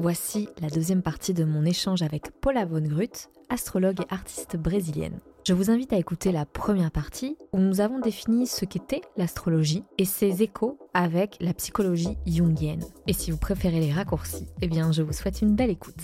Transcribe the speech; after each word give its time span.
Voici 0.00 0.48
la 0.62 0.68
deuxième 0.68 1.02
partie 1.02 1.34
de 1.34 1.42
mon 1.42 1.64
échange 1.64 2.02
avec 2.02 2.30
Paula 2.40 2.64
Von 2.64 2.82
Grut, 2.82 3.28
astrologue 3.48 4.00
et 4.00 4.14
artiste 4.14 4.56
brésilienne. 4.56 5.18
Je 5.44 5.52
vous 5.54 5.72
invite 5.72 5.92
à 5.92 5.96
écouter 5.96 6.30
la 6.30 6.46
première 6.46 6.92
partie 6.92 7.36
où 7.52 7.58
nous 7.58 7.80
avons 7.80 7.98
défini 7.98 8.46
ce 8.46 8.64
qu'était 8.64 9.00
l'astrologie 9.16 9.82
et 9.98 10.04
ses 10.04 10.40
échos 10.40 10.78
avec 10.94 11.36
la 11.40 11.52
psychologie 11.52 12.16
jungienne. 12.26 12.84
Et 13.08 13.12
si 13.12 13.32
vous 13.32 13.38
préférez 13.38 13.80
les 13.80 13.92
raccourcis, 13.92 14.46
eh 14.62 14.68
bien 14.68 14.92
je 14.92 15.02
vous 15.02 15.12
souhaite 15.12 15.42
une 15.42 15.56
belle 15.56 15.70
écoute. 15.70 16.00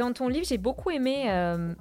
Dans 0.00 0.12
ton 0.12 0.26
livre, 0.26 0.46
j'ai 0.46 0.58
beaucoup 0.58 0.90
aimé 0.90 1.30
euh, 1.30 1.74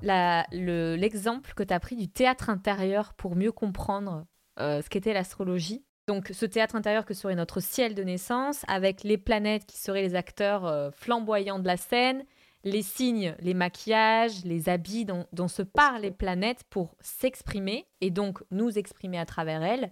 l'exemple 0.52 1.54
que 1.56 1.64
tu 1.64 1.74
as 1.74 1.80
pris 1.80 1.96
du 1.96 2.08
théâtre 2.08 2.52
intérieur 2.52 3.16
pour 3.16 3.36
mieux 3.36 3.52
comprendre 3.52 4.26
euh, 4.60 4.84
ce 4.84 4.90
qu'était 4.90 5.14
l'astrologie. 5.14 5.84
Donc 6.08 6.30
ce 6.34 6.46
théâtre 6.46 6.76
intérieur 6.76 7.06
que 7.06 7.14
serait 7.14 7.36
notre 7.36 7.62
ciel 7.62 7.96
de 7.96 8.04
naissance, 8.04 8.64
avec 8.68 9.04
les 9.04 9.18
planètes 9.18 9.66
qui 9.66 9.78
seraient 9.78 10.02
les 10.02 10.16
acteurs 10.16 10.66
euh, 10.66 10.92
flamboyants 10.92 11.60
de 11.60 11.68
la 11.68 11.78
scène, 11.78 12.26
les 12.66 12.82
signes, 12.82 13.36
les 13.40 13.54
maquillages, 13.54 14.44
les 14.46 14.70
habits 14.70 15.06
dont, 15.06 15.48
se 15.48 15.62
parlent 15.62 16.02
les 16.02 16.12
planètes 16.12 16.64
pour 16.70 16.96
s'exprimer 17.02 17.88
et 18.02 18.10
donc 18.10 18.42
nous 18.52 18.78
exprimer 18.78 19.18
à 19.18 19.26
travers 19.26 19.64
elles. 19.64 19.92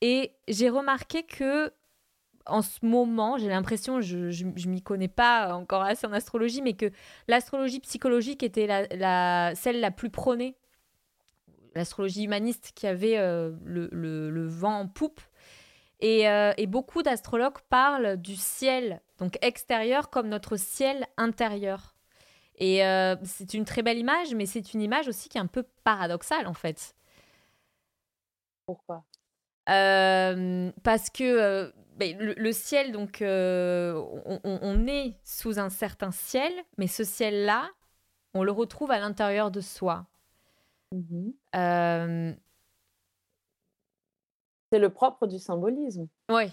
Et 0.00 0.32
j'ai 0.48 0.68
remarqué 0.68 1.22
que 1.22 1.72
en 2.46 2.62
ce 2.62 2.78
moment, 2.82 3.36
j'ai 3.36 3.48
l'impression, 3.48 4.00
je, 4.00 4.30
je, 4.30 4.68
m'y 4.68 4.80
connais 4.80 5.08
pas 5.08 5.54
encore 5.54 5.82
assez 5.82 6.06
en 6.06 6.12
astrologie, 6.14 6.62
mais 6.62 6.72
que 6.72 6.90
l'astrologie 7.26 7.80
psychologique 7.80 8.42
était 8.42 8.66
la, 8.66 9.54
celle 9.54 9.80
la 9.80 9.90
plus 9.90 10.08
prônée 10.08 10.56
l'astrologie 11.78 12.24
humaniste 12.24 12.72
qui 12.74 12.86
avait 12.86 13.16
euh, 13.16 13.52
le, 13.64 14.46
vent 14.46 14.80
en 14.80 14.88
poupe. 14.88 15.20
Euh, 16.04 16.52
et, 16.56 16.66
beaucoup 16.66 17.02
d'astrologues 17.02 17.58
parlent 17.70 18.16
du 18.16 18.36
ciel, 18.36 19.00
donc 19.18 19.38
extérieur, 19.40 20.10
comme 20.10 20.28
notre 20.28 20.56
ciel 20.56 21.06
intérieur. 21.16 21.94
Et 22.56 22.84
euh, 22.84 23.16
c'est 23.24 23.54
une 23.54 23.64
très 23.64 23.82
belle 23.82 23.98
image, 23.98 24.34
mais 24.34 24.46
c'est 24.46 24.74
une 24.74 24.82
image 24.82 25.08
aussi 25.08 25.28
qui 25.28 25.38
est 25.38 25.40
un 25.40 25.46
peu 25.46 25.64
paradoxale 25.84 26.46
en 26.46 26.54
fait. 26.54 26.94
Pourquoi? 28.66 29.04
Parce 29.64 31.10
que 31.10 31.72
ben, 31.96 32.16
le, 32.18 32.52
ciel, 32.52 32.92
donc, 32.92 33.18
on, 33.22 34.40
on, 34.44 34.86
est 34.86 35.16
sous 35.24 35.58
un 35.58 35.68
certain 35.68 36.10
ciel, 36.10 36.52
mais 36.78 36.86
ce 36.86 37.04
ciel-là, 37.04 37.68
on 38.34 38.42
le 38.42 38.52
retrouve 38.52 38.90
à 38.90 38.98
l'intérieur 38.98 39.50
de 39.50 39.60
soi. 39.60 40.06
Mmh 40.92 41.30
c'est 44.70 44.78
le 44.78 44.90
propre 44.90 45.26
du 45.26 45.38
symbolisme. 45.38 46.08
Oui, 46.30 46.52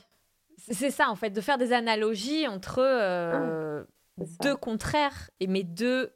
c'est 0.58 0.90
ça 0.90 1.10
en 1.10 1.16
fait, 1.16 1.32
de 1.32 1.42
faire 1.42 1.58
des 1.58 1.74
analogies 1.74 2.48
entre 2.48 2.82
ah, 2.82 3.84
deux 4.42 4.56
contraires, 4.56 5.30
et 5.40 5.48
mais 5.48 5.64
deux. 5.64 6.16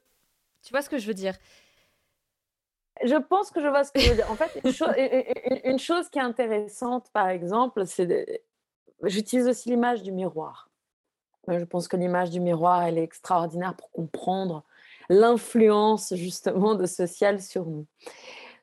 Tu 0.63 0.71
vois 0.71 0.81
ce 0.81 0.89
que 0.89 0.97
je 0.97 1.07
veux 1.07 1.13
dire? 1.13 1.35
Je 3.03 3.15
pense 3.15 3.51
que 3.51 3.61
je 3.61 3.67
vois 3.67 3.83
ce 3.83 3.91
que 3.91 3.99
je 3.99 4.09
veux 4.09 4.15
dire. 4.15 4.29
En 4.29 4.35
fait, 4.35 4.61
une, 5.65 5.79
chose 5.79 6.09
qui 6.09 6.19
est 6.19 6.23
intéressante, 6.23 7.09
par 7.11 7.29
exemple, 7.29 7.85
c'est. 7.85 8.43
J'utilise 9.03 9.47
aussi 9.47 9.69
l'image 9.69 10.03
du 10.03 10.11
miroir. 10.11 10.69
Je 11.47 11.63
pense 11.63 11.87
que 11.87 11.95
l'image 11.95 12.29
du 12.29 12.41
miroir, 12.41 12.83
elle 12.83 12.97
est 12.97 13.03
extraordinaire 13.03 13.75
pour 13.75 13.89
comprendre 13.91 14.65
l'influence 15.09 16.13
justement 16.15 16.75
de 16.75 16.85
ce 16.85 17.05
ciel 17.05 17.41
sur 17.41 17.65
nous. 17.65 17.85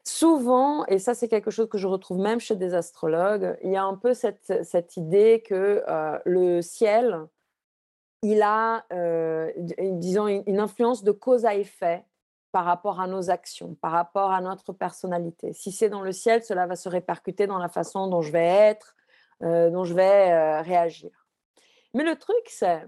Souvent, 0.04 0.86
et 0.86 1.00
ça 1.00 1.14
c'est 1.14 1.26
quelque 1.26 1.50
chose 1.50 1.68
que 1.68 1.78
je 1.78 1.88
retrouve 1.88 2.18
même 2.18 2.38
chez 2.38 2.54
des 2.54 2.74
astrologues, 2.74 3.58
il 3.64 3.72
y 3.72 3.76
a 3.76 3.82
un 3.82 3.96
peu 3.96 4.14
cette, 4.14 4.64
cette 4.64 4.96
idée 4.96 5.42
que 5.44 5.82
euh, 5.88 6.18
le 6.24 6.62
ciel, 6.62 7.26
il 8.22 8.40
a, 8.42 8.84
euh, 8.92 9.50
disons, 9.56 10.28
une 10.28 10.60
influence 10.60 11.02
de 11.02 11.10
cause 11.10 11.44
à 11.44 11.56
effet 11.56 12.04
par 12.52 12.64
rapport 12.64 13.00
à 13.00 13.08
nos 13.08 13.30
actions, 13.30 13.74
par 13.74 13.90
rapport 13.90 14.30
à 14.30 14.40
notre 14.40 14.72
personnalité. 14.72 15.52
Si 15.52 15.72
c'est 15.72 15.90
dans 15.90 16.02
le 16.02 16.12
ciel, 16.12 16.44
cela 16.44 16.66
va 16.66 16.76
se 16.76 16.88
répercuter 16.88 17.48
dans 17.48 17.58
la 17.58 17.68
façon 17.68 18.06
dont 18.06 18.22
je 18.22 18.30
vais 18.30 18.46
être, 18.46 18.94
euh, 19.42 19.70
dont 19.70 19.84
je 19.84 19.92
vais 19.92 20.60
réagir. 20.60 21.26
Mais 21.94 22.04
le 22.04 22.16
truc, 22.16 22.44
c'est 22.46 22.86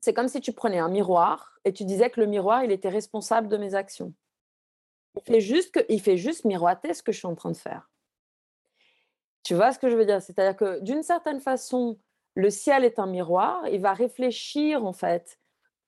c'est 0.00 0.14
comme 0.14 0.28
si 0.28 0.40
tu 0.40 0.52
prenais 0.52 0.78
un 0.78 0.88
miroir 0.88 1.58
et 1.64 1.72
tu 1.72 1.84
disais 1.84 2.10
que 2.10 2.20
le 2.20 2.26
miroir, 2.26 2.64
il 2.64 2.72
était 2.72 2.88
responsable 2.88 3.48
de 3.48 3.56
mes 3.56 3.74
actions. 3.74 4.14
Il 5.16 5.22
fait 5.22 5.40
juste, 5.40 5.72
que, 5.72 5.98
fait 5.98 6.16
juste 6.16 6.44
miroiter 6.44 6.94
ce 6.94 7.02
que 7.02 7.12
je 7.12 7.18
suis 7.18 7.26
en 7.26 7.34
train 7.34 7.50
de 7.50 7.56
faire. 7.56 7.90
Tu 9.42 9.54
vois 9.54 9.72
ce 9.72 9.78
que 9.78 9.90
je 9.90 9.96
veux 9.96 10.06
dire? 10.06 10.22
C'est-à-dire 10.22 10.56
que 10.56 10.80
d'une 10.80 11.02
certaine 11.02 11.40
façon, 11.40 11.98
le 12.34 12.50
ciel 12.50 12.84
est 12.84 12.98
un 12.98 13.06
miroir. 13.06 13.66
Il 13.68 13.80
va 13.80 13.92
réfléchir 13.92 14.84
en 14.84 14.92
fait 14.92 15.38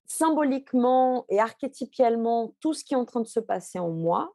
symboliquement 0.05 1.25
et 1.29 1.39
archétypialement 1.39 2.55
tout 2.61 2.75
ce 2.75 2.85
qui 2.85 2.95
est 2.95 2.97
en 2.97 3.05
train 3.05 3.21
de 3.21 3.27
se 3.27 3.41
passer 3.41 3.79
en 3.79 3.91
moi, 3.91 4.35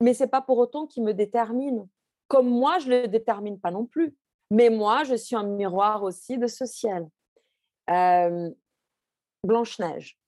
mais 0.00 0.14
c'est 0.14 0.28
pas 0.28 0.40
pour 0.40 0.58
autant 0.58 0.86
qu'il 0.86 1.04
me 1.04 1.12
détermine. 1.12 1.88
Comme 2.28 2.48
moi, 2.48 2.78
je 2.78 2.88
le 2.88 3.08
détermine 3.08 3.60
pas 3.60 3.70
non 3.70 3.84
plus. 3.84 4.16
Mais 4.50 4.70
moi, 4.70 5.04
je 5.04 5.14
suis 5.14 5.36
un 5.36 5.44
miroir 5.44 6.02
aussi 6.02 6.38
de 6.38 6.46
ce 6.46 6.64
ciel. 6.64 7.08
Euh, 7.90 8.50
Blanche-Neige. 9.44 10.18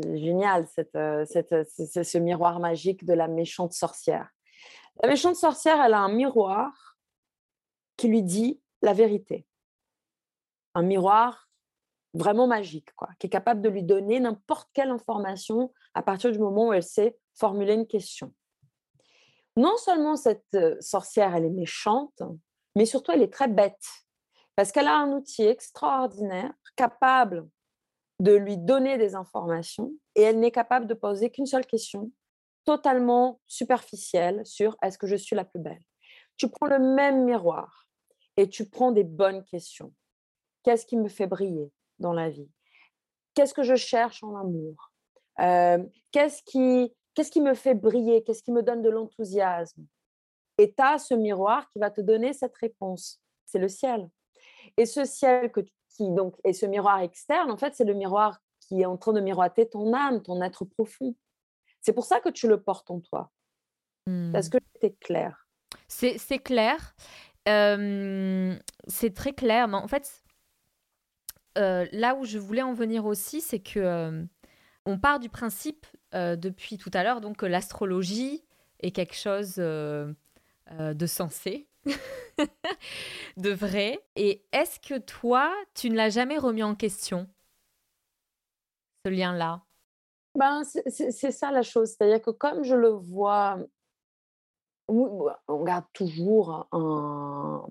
Génial, 0.00 0.66
cette, 0.68 0.94
euh, 0.94 1.24
cette, 1.24 1.66
ce 1.74 2.18
miroir 2.18 2.60
magique 2.60 3.04
de 3.04 3.14
la 3.14 3.28
méchante 3.28 3.72
sorcière. 3.72 4.28
La 5.02 5.08
méchante 5.08 5.36
sorcière, 5.36 5.80
elle 5.80 5.94
a 5.94 6.00
un 6.00 6.12
miroir 6.12 6.96
qui 7.96 8.08
lui 8.08 8.22
dit 8.22 8.60
la 8.82 8.92
vérité. 8.92 9.46
Un 10.74 10.82
miroir 10.82 11.48
vraiment 12.14 12.46
magique, 12.46 12.92
quoi, 12.94 13.08
qui 13.18 13.26
est 13.26 13.30
capable 13.30 13.60
de 13.60 13.68
lui 13.68 13.82
donner 13.82 14.20
n'importe 14.20 14.70
quelle 14.72 14.90
information 14.90 15.72
à 15.94 16.02
partir 16.02 16.32
du 16.32 16.38
moment 16.38 16.68
où 16.68 16.72
elle 16.72 16.82
sait 16.82 17.18
formuler 17.34 17.74
une 17.74 17.86
question. 17.86 18.32
Non 19.56 19.76
seulement 19.76 20.16
cette 20.16 20.54
euh, 20.54 20.76
sorcière, 20.80 21.34
elle 21.34 21.44
est 21.44 21.50
méchante, 21.50 22.22
mais 22.76 22.86
surtout 22.86 23.12
elle 23.12 23.22
est 23.22 23.32
très 23.32 23.48
bête, 23.48 23.84
parce 24.54 24.72
qu'elle 24.72 24.86
a 24.86 24.96
un 24.96 25.12
outil 25.12 25.42
extraordinaire, 25.42 26.52
capable 26.76 27.48
de 28.20 28.32
lui 28.32 28.56
donner 28.56 28.98
des 28.98 29.14
informations 29.14 29.92
et 30.14 30.22
elle 30.22 30.40
n'est 30.40 30.50
capable 30.50 30.86
de 30.86 30.94
poser 30.94 31.30
qu'une 31.30 31.46
seule 31.46 31.66
question, 31.66 32.10
totalement 32.64 33.40
superficielle 33.46 34.44
sur 34.44 34.76
est-ce 34.82 34.98
que 34.98 35.06
je 35.06 35.16
suis 35.16 35.36
la 35.36 35.44
plus 35.44 35.60
belle? 35.60 35.82
Tu 36.36 36.48
prends 36.48 36.66
le 36.66 36.78
même 36.78 37.24
miroir 37.24 37.88
et 38.36 38.48
tu 38.48 38.68
prends 38.68 38.92
des 38.92 39.04
bonnes 39.04 39.44
questions. 39.44 39.92
Qu'est-ce 40.62 40.86
qui 40.86 40.96
me 40.96 41.08
fait 41.08 41.26
briller 41.26 41.72
dans 41.98 42.12
la 42.12 42.28
vie? 42.28 42.50
Qu'est-ce 43.34 43.54
que 43.54 43.62
je 43.62 43.76
cherche 43.76 44.22
en 44.22 44.36
amour? 44.36 44.92
Euh, 45.40 45.82
Qu'est-ce 46.10 46.42
qui, 46.42 46.92
qu'est-ce 47.14 47.30
qui 47.30 47.40
me 47.40 47.54
fait 47.54 47.74
briller? 47.74 48.24
Qu'est-ce 48.24 48.42
qui 48.42 48.52
me 48.52 48.62
donne 48.62 48.82
de 48.82 48.90
l'enthousiasme? 48.90 49.86
Et 50.58 50.74
tu 50.74 50.82
as 50.82 50.98
ce 50.98 51.14
miroir 51.14 51.68
qui 51.70 51.78
va 51.78 51.90
te 51.90 52.00
donner 52.00 52.32
cette 52.32 52.56
réponse. 52.56 53.20
C'est 53.46 53.60
le 53.60 53.68
ciel. 53.68 54.08
Et 54.76 54.86
ce 54.86 55.04
ciel 55.04 55.52
que 55.52 55.60
tu 55.60 55.72
donc 56.00 56.36
et 56.44 56.52
ce 56.52 56.66
miroir 56.66 57.00
externe, 57.00 57.50
en 57.50 57.56
fait, 57.56 57.74
c'est 57.74 57.84
le 57.84 57.94
miroir 57.94 58.40
qui 58.60 58.82
est 58.82 58.86
en 58.86 58.96
train 58.96 59.12
de 59.12 59.20
miroiter 59.20 59.68
ton 59.68 59.92
âme, 59.94 60.22
ton 60.22 60.42
être 60.42 60.64
profond. 60.64 61.14
C'est 61.80 61.92
pour 61.92 62.04
ça 62.04 62.20
que 62.20 62.28
tu 62.28 62.48
le 62.48 62.60
portes 62.60 62.90
en 62.90 63.00
toi. 63.00 63.30
Parce 64.32 64.48
mmh. 64.48 64.50
que 64.50 64.58
c'est 64.80 64.98
clair. 65.00 65.48
C'est 65.86 66.38
clair. 66.38 66.94
c'est 67.46 69.14
très 69.14 69.32
clair. 69.32 69.68
Mais 69.68 69.76
en 69.76 69.88
fait, 69.88 70.22
euh, 71.56 71.86
là 71.92 72.14
où 72.14 72.24
je 72.24 72.38
voulais 72.38 72.62
en 72.62 72.74
venir 72.74 73.04
aussi, 73.06 73.40
c'est 73.40 73.60
que 73.60 74.26
on 74.86 74.98
part 74.98 75.20
du 75.20 75.28
principe 75.28 75.86
depuis 76.12 76.78
tout 76.78 76.90
à 76.94 77.04
l'heure 77.04 77.20
donc 77.20 77.38
que 77.38 77.46
l'astrologie 77.46 78.44
est 78.80 78.90
quelque 78.90 79.14
chose 79.14 79.56
de 79.56 81.06
sensé, 81.06 81.67
de 83.36 83.50
vrai. 83.50 84.04
Et 84.16 84.44
est-ce 84.52 84.80
que 84.80 84.98
toi, 84.98 85.52
tu 85.74 85.90
ne 85.90 85.96
l'as 85.96 86.10
jamais 86.10 86.38
remis 86.38 86.62
en 86.62 86.74
question, 86.74 87.28
ce 89.04 89.10
lien-là? 89.10 89.62
Ben, 90.34 90.62
C'est 90.64 91.32
ça 91.32 91.50
la 91.50 91.62
chose. 91.62 91.90
C'est-à-dire 91.90 92.22
que 92.22 92.30
comme 92.30 92.62
je 92.62 92.74
le 92.74 92.90
vois, 92.90 93.58
on 94.88 95.64
garde 95.64 95.84
toujours 95.92 96.66
un... 96.72 97.66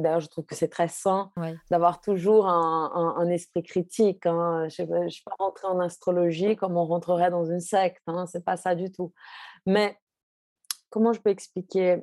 D'ailleurs, 0.00 0.20
je 0.20 0.28
trouve 0.28 0.44
que 0.44 0.54
c'est 0.56 0.68
très 0.68 0.88
sain 0.88 1.30
d'avoir 1.70 2.00
toujours 2.00 2.48
un, 2.48 3.28
esprit 3.28 3.62
critique. 3.62 4.26
Hein. 4.26 4.68
Je 4.68 4.82
ne 4.82 5.08
suis 5.08 5.22
pas 5.22 5.36
rentrée 5.38 5.68
en 5.68 5.78
astrologie 5.80 6.56
comme 6.56 6.76
on 6.76 6.84
rentrerait 6.84 7.30
dans 7.30 7.44
une 7.44 7.60
secte. 7.60 8.02
Hein. 8.06 8.26
C'est 8.26 8.44
pas 8.44 8.56
ça 8.56 8.74
du 8.74 8.90
tout. 8.90 9.12
Mais 9.66 9.96
comment 10.90 11.12
je 11.12 11.20
peux 11.20 11.30
expliquer? 11.30 12.02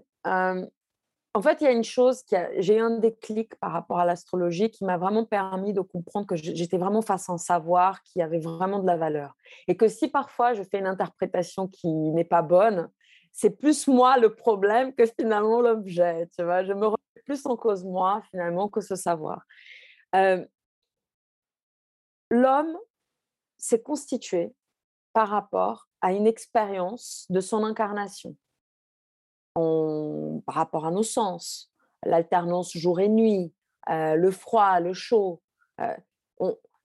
En 1.40 1.42
fait, 1.42 1.62
il 1.62 1.64
y 1.64 1.68
a 1.68 1.72
une 1.72 1.86
chose, 1.86 2.22
qui 2.24 2.36
j'ai 2.58 2.76
eu 2.76 2.82
un 2.82 2.98
déclic 2.98 3.56
par 3.62 3.72
rapport 3.72 3.98
à 3.98 4.04
l'astrologie 4.04 4.70
qui 4.70 4.84
m'a 4.84 4.98
vraiment 4.98 5.24
permis 5.24 5.72
de 5.72 5.80
comprendre 5.80 6.28
que 6.28 6.36
j'étais 6.36 6.78
vraiment 6.78 7.02
face 7.02 7.30
à 7.30 7.32
un 7.32 7.38
savoir 7.38 8.04
qui 8.04 8.22
avait 8.22 8.40
vraiment 8.40 8.80
de 8.80 8.86
la 8.86 8.98
valeur. 8.98 9.38
Et 9.70 9.78
que 9.78 9.88
si 9.88 10.10
parfois 10.10 10.54
je 10.54 10.64
fais 10.64 10.80
une 10.80 10.86
interprétation 10.86 11.70
qui 11.70 11.88
n'est 11.88 12.26
pas 12.26 12.42
bonne, 12.42 12.90
c'est 13.32 13.52
plus 13.52 13.88
moi 13.88 14.18
le 14.18 14.36
problème 14.36 14.94
que 14.94 15.06
finalement 15.06 15.62
l'objet. 15.62 16.28
Tu 16.38 16.44
vois, 16.44 16.66
je 16.66 16.74
me 16.74 16.88
remets 16.88 17.24
plus 17.24 17.46
en 17.46 17.56
cause 17.56 17.86
moi 17.86 18.22
finalement 18.32 18.68
que 18.68 18.82
ce 18.82 18.98
savoir. 18.98 19.46
L'homme 22.30 22.78
s'est 23.58 23.82
constitué 23.82 24.54
par 25.14 25.30
rapport 25.30 25.88
à 26.02 26.12
une 26.12 26.28
expérience 26.28 27.28
de 27.30 27.40
son 27.40 27.64
incarnation, 27.64 28.36
par 29.56 30.56
rapport 30.56 30.86
à 30.86 30.92
nos 30.92 31.04
sens, 31.04 31.72
l'alternance 32.06 32.76
jour 32.78 33.00
et 33.00 33.10
nuit, 33.10 33.54
le 33.88 34.32
froid, 34.32 34.80
le 34.80 34.94
chaud. 34.94 35.42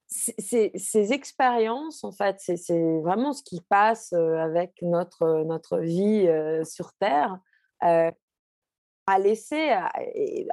ces, 0.08 1.12
expériences, 1.12 2.04
en 2.04 2.12
fait, 2.12 2.36
c'est 2.38 3.00
vraiment 3.00 3.32
ce 3.32 3.42
qui 3.42 3.60
passe 3.60 4.12
avec 4.12 4.74
notre, 4.82 5.44
notre 5.44 5.78
vie 5.78 6.28
sur 6.64 6.92
Terre, 6.94 7.38
à 7.80 9.18
laisser, 9.18 9.70
à, 9.70 9.92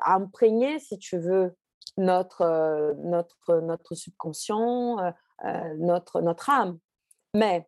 imprégner, 0.06 0.80
si 0.80 0.98
tu 1.00 1.18
veux, 1.18 1.56
notre, 1.98 2.94
notre, 3.04 3.62
notre 3.62 3.96
subconscient, 3.96 4.98
notre, 5.78 6.22
notre 6.22 6.50
âme. 6.50 6.78
Mais 7.34 7.68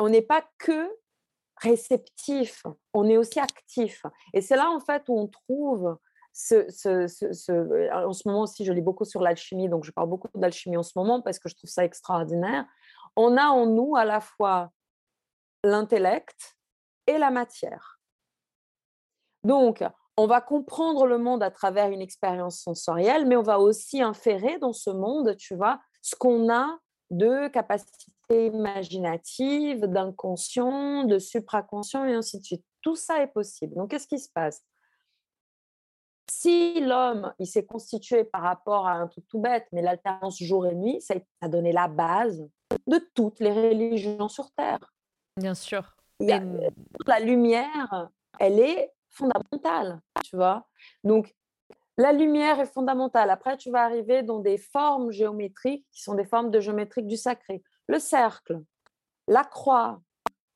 on 0.00 0.08
n'est 0.08 0.22
pas 0.22 0.44
que 0.58 0.90
réceptif, 1.64 2.64
on 2.92 3.08
est 3.08 3.16
aussi 3.16 3.40
actif. 3.40 4.04
Et 4.32 4.40
c'est 4.40 4.56
là, 4.56 4.70
en 4.70 4.80
fait, 4.80 5.02
où 5.08 5.18
on 5.18 5.26
trouve 5.26 5.98
ce, 6.32 6.66
en 7.92 8.12
ce 8.12 8.28
moment 8.28 8.42
aussi, 8.42 8.64
je 8.64 8.72
lis 8.72 8.82
beaucoup 8.82 9.04
sur 9.04 9.22
l'alchimie, 9.22 9.68
donc 9.68 9.84
je 9.84 9.92
parle 9.92 10.08
beaucoup 10.08 10.28
d'alchimie 10.34 10.76
en 10.76 10.82
ce 10.82 10.92
moment 10.96 11.22
parce 11.22 11.38
que 11.38 11.48
je 11.48 11.54
trouve 11.54 11.70
ça 11.70 11.84
extraordinaire. 11.84 12.66
On 13.16 13.36
a 13.36 13.46
en 13.46 13.66
nous 13.66 13.96
à 13.96 14.04
la 14.04 14.20
fois 14.20 14.70
l'intellect 15.62 16.56
et 17.06 17.18
la 17.18 17.30
matière. 17.30 18.00
Donc, 19.44 19.84
on 20.16 20.26
va 20.26 20.40
comprendre 20.40 21.06
le 21.06 21.18
monde 21.18 21.42
à 21.42 21.50
travers 21.50 21.90
une 21.90 22.00
expérience 22.00 22.60
sensorielle, 22.60 23.26
mais 23.26 23.36
on 23.36 23.42
va 23.42 23.58
aussi 23.58 24.00
inférer 24.02 24.58
dans 24.58 24.72
ce 24.72 24.90
monde, 24.90 25.36
tu 25.36 25.54
vois, 25.54 25.80
ce 26.02 26.16
qu'on 26.16 26.52
a 26.52 26.78
de 27.10 27.48
capacité 27.48 28.46
imaginative, 28.46 29.86
d'inconscient, 29.86 31.04
de 31.04 31.18
supraconscient 31.18 32.04
et 32.04 32.14
ainsi 32.14 32.38
de 32.38 32.44
suite. 32.44 32.64
Tout 32.80 32.96
ça 32.96 33.22
est 33.22 33.28
possible. 33.28 33.74
Donc, 33.74 33.90
qu'est-ce 33.90 34.08
qui 34.08 34.18
se 34.18 34.30
passe? 34.32 34.64
Si 36.30 36.80
l'homme, 36.80 37.34
il 37.38 37.46
s'est 37.46 37.66
constitué 37.66 38.24
par 38.24 38.42
rapport 38.42 38.86
à 38.88 38.92
un 38.92 39.06
truc 39.06 39.26
tout 39.28 39.38
bête, 39.38 39.66
mais 39.72 39.82
l'alternance 39.82 40.42
jour 40.42 40.66
et 40.66 40.74
nuit, 40.74 41.00
ça 41.00 41.14
a 41.40 41.48
donné 41.48 41.70
la 41.70 41.86
base 41.86 42.48
de 42.86 42.98
toutes 43.14 43.40
les 43.40 43.52
religions 43.52 44.28
sur 44.28 44.50
Terre. 44.52 44.94
Bien 45.36 45.54
sûr. 45.54 45.96
La 46.20 47.20
lumière, 47.20 48.08
elle 48.38 48.58
est 48.58 48.92
fondamentale, 49.10 50.00
tu 50.24 50.36
vois? 50.36 50.66
Donc, 51.02 51.34
la 51.96 52.12
lumière 52.12 52.60
est 52.60 52.72
fondamentale. 52.72 53.30
Après, 53.30 53.56
tu 53.56 53.70
vas 53.70 53.84
arriver 53.84 54.22
dans 54.22 54.40
des 54.40 54.58
formes 54.58 55.10
géométriques 55.10 55.86
qui 55.92 56.02
sont 56.02 56.14
des 56.14 56.24
formes 56.24 56.50
de 56.50 56.60
géométrique 56.60 57.06
du 57.06 57.16
sacré. 57.16 57.62
Le 57.86 57.98
cercle, 57.98 58.60
la 59.28 59.44
croix, 59.44 60.00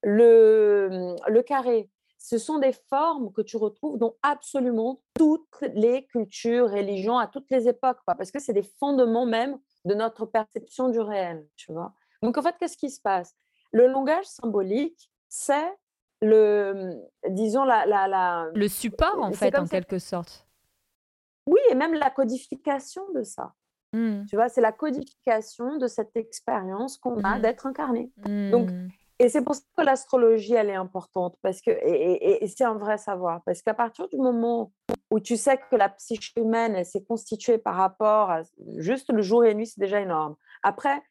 le, 0.02 1.14
le 1.28 1.42
carré, 1.42 1.90
ce 2.18 2.38
sont 2.38 2.58
des 2.58 2.72
formes 2.90 3.32
que 3.32 3.40
tu 3.40 3.56
retrouves 3.56 3.98
dans 3.98 4.16
absolument 4.22 5.00
toutes 5.14 5.62
les 5.74 6.06
cultures, 6.06 6.70
religions, 6.70 7.18
à 7.18 7.28
toutes 7.28 7.48
les 7.50 7.68
époques, 7.68 7.98
parce 8.04 8.30
que 8.32 8.40
c'est 8.40 8.52
des 8.52 8.68
fondements 8.78 9.26
même 9.26 9.58
de 9.84 9.94
notre 9.94 10.26
perception 10.26 10.88
du 10.88 10.98
réel, 11.00 11.46
tu 11.56 11.72
vois. 11.72 11.94
Donc, 12.22 12.36
en 12.36 12.42
fait, 12.42 12.56
qu'est-ce 12.58 12.76
qui 12.76 12.90
se 12.90 13.00
passe? 13.00 13.36
Le 13.72 13.86
langage 13.86 14.24
symbolique, 14.24 15.10
c'est 15.28 15.72
le, 16.20 16.96
disons, 17.28 17.64
la, 17.64 17.86
la, 17.86 18.08
la, 18.08 18.48
Le 18.52 18.68
support, 18.68 19.18
en 19.20 19.32
fait, 19.32 19.56
en 19.56 19.66
quelque 19.66 20.00
sorte. 20.00 20.47
Oui, 21.48 21.60
et 21.70 21.74
même 21.74 21.94
la 21.94 22.10
codification 22.10 23.02
de 23.14 23.22
ça. 23.22 23.54
Mmh. 23.94 24.26
Tu 24.26 24.36
vois, 24.36 24.50
c'est 24.50 24.60
la 24.60 24.72
codification 24.72 25.78
de 25.78 25.86
cette 25.86 26.14
expérience 26.14 26.98
qu'on 26.98 27.24
a 27.24 27.38
mmh. 27.38 27.42
d'être 27.42 27.66
incarné. 27.66 28.12
Donc, 28.18 28.70
mmh. 28.70 28.88
et 29.18 29.28
c'est 29.30 29.42
pour 29.42 29.54
ça 29.54 29.62
que 29.76 29.82
l'astrologie, 29.82 30.52
elle 30.52 30.68
est 30.68 30.74
importante, 30.74 31.36
parce 31.40 31.62
que, 31.62 31.70
et, 31.70 32.46
c'est 32.48 32.64
un 32.64 32.74
vrai 32.74 32.98
savoir, 32.98 33.40
parce 33.46 33.62
qu'à 33.62 33.72
partir 33.72 34.06
du 34.08 34.18
moment 34.18 34.72
où 35.10 35.20
tu 35.20 35.38
sais 35.38 35.58
que 35.70 35.76
la 35.76 35.88
psyché 35.88 36.38
humaine, 36.38 36.74
elle 36.76 36.84
s'est 36.84 37.04
constituée 37.04 37.56
par 37.56 37.76
rapport 37.76 38.30
à 38.30 38.42
juste 38.76 39.10
le 39.10 39.22
jour 39.22 39.42
et 39.44 39.48
la 39.48 39.54
nuit, 39.54 39.66
c'est 39.66 39.80
déjà 39.80 40.02
énorme. 40.02 40.36
Après, 40.62 41.02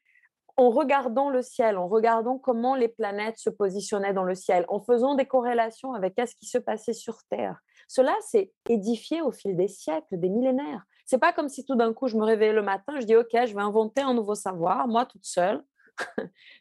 en 0.56 0.70
regardant 0.70 1.30
le 1.30 1.42
ciel, 1.42 1.78
en 1.78 1.88
regardant 1.88 2.38
comment 2.38 2.76
les 2.76 2.88
planètes 2.88 3.38
se 3.38 3.50
positionnaient 3.50 4.12
dans 4.12 4.24
le 4.24 4.36
ciel, 4.36 4.64
en 4.68 4.78
faisant 4.78 5.16
des 5.16 5.26
corrélations 5.26 5.94
avec 5.94 6.14
ce 6.16 6.34
qui 6.36 6.46
se 6.46 6.58
passait 6.58 6.92
sur 6.92 7.18
Terre, 7.28 7.60
cela 7.88 8.14
s'est 8.20 8.52
édifié 8.68 9.22
au 9.22 9.32
fil 9.32 9.56
des 9.56 9.66
siècles, 9.66 10.20
des 10.20 10.28
millénaires. 10.28 10.84
C'est 11.06 11.18
pas 11.18 11.32
comme 11.32 11.48
si 11.48 11.64
tout 11.64 11.74
d'un 11.74 11.94
coup 11.94 12.06
je 12.06 12.16
me 12.16 12.24
réveillais 12.24 12.52
le 12.52 12.62
matin, 12.62 13.00
je 13.00 13.06
dis 13.06 13.16
ok, 13.16 13.30
je 13.32 13.54
vais 13.54 13.62
inventer 13.62 14.02
un 14.02 14.12
nouveau 14.12 14.34
savoir, 14.34 14.86
moi 14.86 15.06
toute 15.06 15.24
seule. 15.24 15.64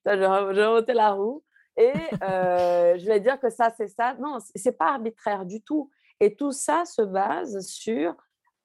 je 0.06 0.12
vais 0.12 0.26
inventer 0.64 0.94
la 0.94 1.12
roue 1.12 1.44
et 1.76 1.94
euh, 2.24 2.98
je 2.98 3.06
vais 3.06 3.20
dire 3.20 3.40
que 3.40 3.50
ça 3.50 3.70
c'est 3.76 3.90
ça. 3.90 4.16
Non, 4.16 4.38
c'est 4.56 4.72
pas 4.78 4.94
arbitraire 4.94 5.46
du 5.46 5.62
tout. 5.62 5.92
Et 6.20 6.36
tout 6.36 6.52
ça 6.52 6.86
se 6.86 7.02
base 7.02 7.60
sur 7.68 8.16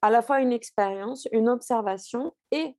à 0.00 0.11
la 0.11 0.23
fois 0.23 0.41
une 0.41 0.53
expérience, 0.53 1.29
une 1.32 1.49
observation 1.49 2.32
et 2.53 2.76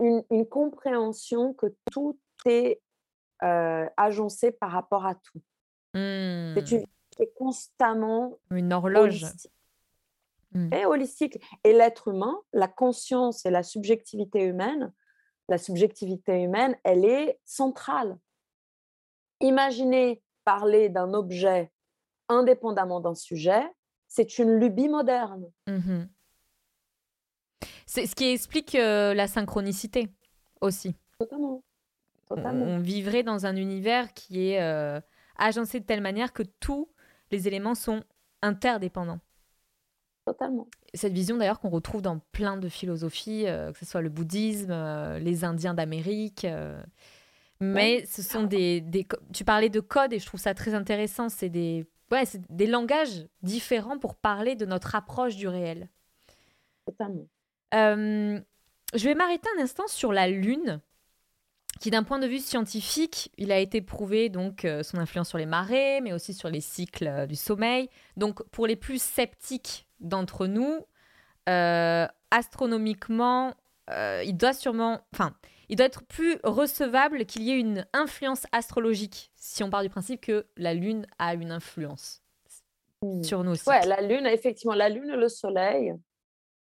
une, 0.00 0.46
compréhension 0.48 1.54
que 1.54 1.66
tout 1.92 2.18
est 2.44 2.80
euh, 3.42 3.86
agencé 3.96 4.50
par 4.50 4.72
rapport 4.72 5.06
à 5.06 5.14
tout. 5.14 5.40
C'est 5.94 6.70
une 6.70 6.84
constamment 7.26 8.38
une 8.50 8.72
horloge. 8.72 9.26
Mmh. 10.52 10.74
Et 10.74 10.84
holistique. 10.84 11.38
Et 11.62 11.72
l'être 11.72 12.08
humain, 12.08 12.36
la 12.52 12.66
conscience 12.66 13.46
et 13.46 13.50
la 13.50 13.62
subjectivité 13.62 14.42
humaine, 14.42 14.92
la 15.48 15.58
subjectivité 15.58 16.42
humaine, 16.42 16.76
elle 16.82 17.04
est 17.04 17.38
centrale. 17.44 18.18
Imaginez 19.40 20.22
parler 20.44 20.88
d'un 20.88 21.14
objet 21.14 21.70
indépendamment 22.28 23.00
d'un 23.00 23.14
sujet, 23.14 23.62
c'est 24.08 24.38
une 24.38 24.58
lubie 24.58 24.88
moderne. 24.88 25.50
Mmh 25.66 26.04
c'est 27.90 28.06
ce 28.06 28.14
qui 28.14 28.28
explique 28.28 28.76
euh, 28.76 29.14
la 29.14 29.26
synchronicité 29.26 30.10
aussi. 30.60 30.94
Totalement. 31.18 31.60
On, 32.30 32.78
vivrait 32.78 33.24
dans 33.24 33.46
un 33.46 33.56
univers 33.56 34.14
qui 34.14 34.50
est 34.50 34.62
euh, 34.62 35.00
agencé 35.36 35.80
de 35.80 35.84
telle 35.84 36.00
manière 36.00 36.32
que 36.32 36.44
tous 36.60 36.88
les 37.30 37.48
éléments 37.48 37.74
sont 37.74 38.02
interdépendants. 38.42 39.20
Totalement. 40.26 40.68
Cette 40.94 41.12
vision 41.12 41.36
d'ailleurs 41.36 41.60
qu'on 41.60 41.70
retrouve 41.70 42.02
dans 42.02 42.18
plein 42.32 42.56
de 42.56 42.68
philosophies, 42.68 43.46
euh, 43.46 43.72
que 43.72 43.78
ce 43.78 43.86
soit 43.86 44.02
le 44.02 44.10
bouddhisme, 44.10 44.70
euh, 44.70 45.18
les 45.18 45.44
Indiens 45.44 45.74
d'Amérique. 45.74 46.44
Euh, 46.44 46.80
mais 47.60 48.06
ce 48.06 48.22
sont 48.22 48.44
des, 48.44 48.80
des, 48.80 49.06
Tu 49.34 49.44
parlais 49.44 49.68
de 49.68 49.80
code 49.80 50.12
et 50.12 50.18
je 50.18 50.26
trouve 50.26 50.40
ça 50.40 50.54
très 50.54 50.74
intéressant. 50.74 51.28
C'est 51.28 51.48
des, 51.48 51.86
ouais, 52.10 52.24
des 52.48 52.66
langages 52.66 53.26
différents 53.42 53.98
pour 53.98 54.14
parler 54.14 54.56
de 54.56 54.66
notre 54.66 54.94
approche 54.94 55.36
du 55.36 55.48
réel. 55.48 55.88
Totalement. 56.86 57.26
je 57.72 59.04
vais 59.04 59.14
m'arrêter 59.14 59.48
un 59.58 59.62
instant 59.62 59.86
sur 59.88 60.12
la 60.12 60.28
Lune 60.28 60.80
qui 61.80 61.90
d'un 61.90 62.04
point 62.04 62.18
de 62.18 62.26
vue 62.26 62.38
scientifique, 62.38 63.32
il 63.38 63.50
a 63.50 63.58
été 63.58 63.80
prouvé 63.80 64.28
donc 64.28 64.66
son 64.82 64.98
influence 64.98 65.30
sur 65.30 65.38
les 65.38 65.46
marées, 65.46 66.00
mais 66.02 66.12
aussi 66.12 66.34
sur 66.34 66.48
les 66.48 66.60
cycles 66.60 67.26
du 67.26 67.36
sommeil. 67.36 67.88
Donc 68.16 68.42
pour 68.50 68.66
les 68.66 68.76
plus 68.76 69.02
sceptiques 69.02 69.88
d'entre 69.98 70.46
nous, 70.46 70.86
euh, 71.48 72.06
astronomiquement, 72.30 73.54
euh, 73.90 74.22
il 74.24 74.36
doit 74.36 74.52
sûrement, 74.52 75.00
enfin, 75.12 75.34
il 75.68 75.76
doit 75.76 75.86
être 75.86 76.04
plus 76.04 76.38
recevable 76.44 77.24
qu'il 77.24 77.42
y 77.42 77.50
ait 77.50 77.58
une 77.58 77.86
influence 77.92 78.46
astrologique, 78.52 79.32
si 79.36 79.64
on 79.64 79.70
part 79.70 79.82
du 79.82 79.88
principe 79.88 80.20
que 80.20 80.46
la 80.56 80.74
Lune 80.74 81.06
a 81.18 81.34
une 81.34 81.50
influence 81.50 82.22
hmm. 83.02 83.22
sur 83.24 83.42
nous. 83.42 83.54
Ouais, 83.66 83.84
la 83.86 84.00
Lune, 84.00 84.26
effectivement, 84.26 84.74
la 84.74 84.88
Lune 84.88 85.10
et 85.10 85.16
le 85.16 85.28
Soleil, 85.28 85.94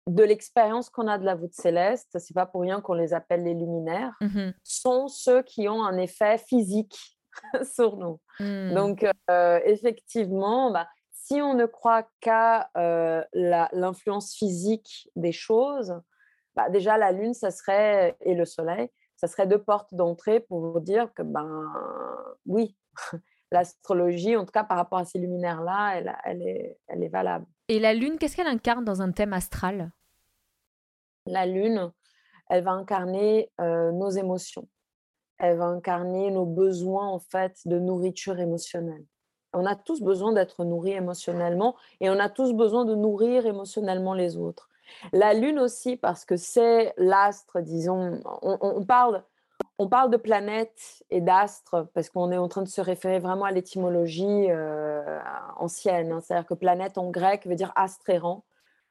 de 0.07 0.23
l'expérience 0.23 0.89
qu'on 0.89 1.07
a 1.07 1.17
de 1.17 1.25
la 1.25 1.35
voûte 1.35 1.53
céleste, 1.53 2.17
c'est 2.17 2.33
pas 2.33 2.45
pour 2.45 2.61
rien 2.61 2.81
qu'on 2.81 2.93
les 2.93 3.13
appelle 3.13 3.43
les 3.43 3.53
luminaires, 3.53 4.13
mmh 4.21 4.51
sont 4.63 5.07
ceux 5.07 5.43
qui 5.43 5.67
ont 5.67 5.83
un 5.83 5.97
effet 5.97 6.37
physique 6.37 6.97
sur 7.73 7.97
nous. 7.97 8.19
Hmm. 8.39 8.73
Donc, 8.73 9.05
euh, 9.29 9.59
effectivement, 9.65 10.71
bah, 10.71 10.87
si 11.11 11.41
on 11.41 11.53
ne 11.53 11.65
croit 11.65 12.07
qu'à 12.21 12.69
euh, 12.77 13.23
l'influence 13.33 14.33
physique 14.33 15.09
des 15.15 15.33
choses, 15.33 15.99
bah 16.55 16.69
déjà 16.69 16.97
la 16.97 17.11
Lune, 17.11 17.33
ça 17.33 17.51
serait, 17.51 18.15
et 18.21 18.33
le 18.33 18.45
Soleil, 18.45 18.89
ça 19.17 19.27
serait 19.27 19.45
deux 19.45 19.61
portes 19.61 19.93
d'entrée 19.93 20.39
pour 20.39 20.59
vous 20.59 20.79
dire 20.79 21.13
que, 21.13 21.23
ben 21.23 21.73
oui, 22.45 22.77
l'astrologie, 23.51 24.35
en 24.35 24.45
tout 24.45 24.51
cas 24.51 24.63
par 24.63 24.77
rapport 24.77 24.99
à 24.99 25.05
ces 25.05 25.19
luminaires-là, 25.19 25.95
elle, 25.95 26.17
elle, 26.25 26.41
est, 26.41 26.77
elle 26.87 27.03
est 27.03 27.09
valable. 27.09 27.45
Et 27.67 27.79
la 27.79 27.93
Lune, 27.93 28.17
qu'est-ce 28.17 28.35
qu'elle 28.35 28.47
incarne 28.47 28.85
dans 28.85 29.01
un 29.01 29.11
thème 29.11 29.33
astral? 29.33 29.91
La 31.25 31.45
Lune, 31.45 31.91
elle 32.49 32.63
va 32.63 32.71
incarner 32.71 33.51
euh, 33.59 33.91
nos 33.91 34.09
émotions. 34.09 34.67
Elle 35.37 35.57
va 35.57 35.65
incarner 35.65 36.31
nos 36.31 36.45
besoins, 36.45 37.07
en 37.07 37.19
fait, 37.19 37.59
de 37.65 37.77
nourriture 37.77 38.39
émotionnelle. 38.39 39.05
On 39.53 39.65
a 39.65 39.75
tous 39.75 40.01
besoin 40.01 40.33
d'être 40.33 40.63
nourris 40.65 40.93
émotionnellement 40.93 41.75
et 41.99 42.09
on 42.09 42.19
a 42.19 42.29
tous 42.29 42.53
besoin 42.53 42.85
de 42.85 42.95
nourrir 42.95 43.45
émotionnellement 43.45 44.13
les 44.13 44.37
autres. 44.37 44.69
La 45.13 45.33
Lune 45.33 45.59
aussi, 45.59 45.97
parce 45.97 46.25
que 46.25 46.37
c'est 46.37 46.93
l'astre, 46.97 47.61
disons, 47.61 48.21
on, 48.41 48.85
parle, 48.85 49.23
on 49.79 49.87
parle 49.87 50.09
de 50.09 50.17
planètes 50.17 51.03
et 51.09 51.21
d'astres, 51.21 51.87
parce 51.93 52.09
qu'on 52.09 52.31
est 52.31 52.37
en 52.37 52.47
train 52.47 52.63
de 52.63 52.67
se 52.67 52.81
référer 52.81 53.19
vraiment 53.19 53.45
à 53.45 53.51
l'étymologie 53.51 54.47
euh, 54.49 55.19
ancienne. 55.57 56.11
Hein. 56.11 56.21
C'est-à-dire 56.21 56.47
que 56.47 56.55
planète 56.55 56.97
en 56.97 57.11
grec 57.11 57.45
veut 57.45 57.55
dire 57.55 57.71
astre 57.75 58.09
errant. 58.09 58.43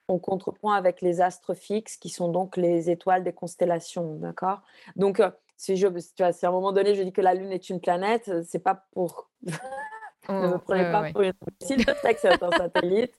On 0.09 0.19
contrepoint 0.19 0.76
avec 0.76 1.00
les 1.00 1.21
astres 1.21 1.55
fixes, 1.55 1.97
qui 1.97 2.09
sont 2.09 2.28
donc 2.28 2.57
les 2.57 2.90
étoiles 2.90 3.25
des 3.25 3.33
constellations, 3.33 4.14
d'accord? 4.14 4.62
Donc, 4.95 5.19
euh, 5.19 5.31
si, 5.57 5.76
je, 5.76 5.88
tu 5.88 6.23
vois, 6.23 6.33
si 6.33 6.47
à 6.47 6.50
un 6.50 6.52
moment 6.52 6.71
donné 6.71 6.95
je 6.95 7.02
dis 7.02 7.12
que 7.12 7.23
la 7.23 7.35
Lune 7.35 7.50
est 7.50 7.69
une 7.71 7.81
planète, 7.81 8.31
c'est 8.45 8.62
pas 8.62 8.87
pour 8.93 9.31
ne 10.28 10.49
me 10.49 10.59
prenez 10.59 10.85
pas 10.93 11.11
pour 11.11 11.23
une 11.23 11.33
imbécile. 11.43 11.81
Je 11.81 12.00
sais 12.00 12.14
que 12.14 12.21
c'est 12.21 12.43
un 12.43 12.50
satellite 12.50 13.14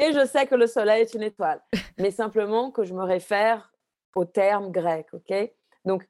et 0.00 0.12
je 0.12 0.26
sais 0.26 0.46
que 0.46 0.54
le 0.54 0.66
Soleil 0.66 1.02
est 1.02 1.14
une 1.14 1.22
étoile. 1.22 1.62
Mais 1.98 2.10
simplement 2.10 2.70
que 2.70 2.84
je 2.84 2.92
me 2.92 3.02
réfère 3.02 3.72
au 4.14 4.24
terme 4.24 4.70
grec. 4.70 5.06
ok? 5.12 5.52
Donc, 5.84 6.06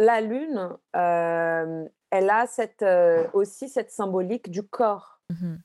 la 0.00 0.22
Lune, 0.22 0.70
euh, 0.96 1.84
elle 2.10 2.30
a 2.30 2.46
cette, 2.46 2.82
euh, 2.82 3.26
aussi 3.34 3.68
cette 3.68 3.90
symbolique 3.90 4.50
du 4.50 4.62
corps. 4.62 5.20
Mmh 5.28 5.56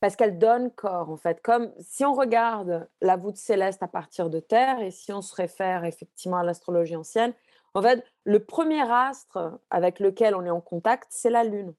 Parce 0.00 0.14
qu'elle 0.14 0.38
donne 0.38 0.70
corps, 0.70 1.10
en 1.10 1.16
fait. 1.16 1.40
Comme 1.42 1.72
si 1.80 2.04
on 2.04 2.12
regarde 2.12 2.86
la 3.00 3.16
voûte 3.16 3.36
céleste 3.36 3.82
à 3.82 3.88
partir 3.88 4.28
de 4.28 4.40
Terre, 4.40 4.80
et 4.80 4.90
si 4.90 5.12
on 5.12 5.22
se 5.22 5.34
réfère 5.34 5.84
effectivement 5.84 6.36
à 6.36 6.44
l'astrologie 6.44 6.96
ancienne, 6.96 7.32
en 7.74 7.80
fait, 7.80 8.04
le 8.24 8.44
premier 8.44 8.82
astre 8.92 9.58
avec 9.70 9.98
lequel 10.00 10.34
on 10.34 10.44
est 10.44 10.50
en 10.50 10.60
contact, 10.60 11.06
c'est 11.08 11.30
la 11.30 11.42
Lune. 11.42 11.72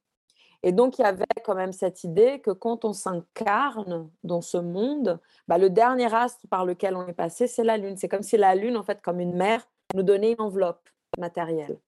Et 0.64 0.72
donc, 0.72 0.98
il 0.98 1.04
y 1.04 1.06
avait 1.06 1.26
quand 1.46 1.56
même 1.56 1.74
cette 1.74 2.04
idée 2.04 2.40
que 2.40 2.50
quand 2.50 2.86
on 2.86 2.94
s'incarne 2.94 4.10
dans 4.24 4.42
ce 4.42 4.58
monde, 4.58 5.20
bah, 5.48 5.60
le 5.60 5.70
dernier 5.70 6.12
astre 6.12 6.48
par 6.50 6.66
lequel 6.66 6.96
on 6.96 7.06
est 7.06 7.14
passé, 7.14 7.46
c'est 7.46 7.66
la 7.66 7.78
Lune. 7.78 7.98
C'est 7.98 8.08
comme 8.08 8.24
si 8.24 8.38
la 8.38 8.56
Lune, 8.56 8.78
en 8.78 8.84
fait, 8.84 9.02
comme 9.02 9.20
une 9.20 9.36
mère, 9.36 9.68
nous 9.94 10.04
donnait 10.04 10.32
une 10.32 10.42
enveloppe 10.42 10.90
matérielle. 11.18 11.80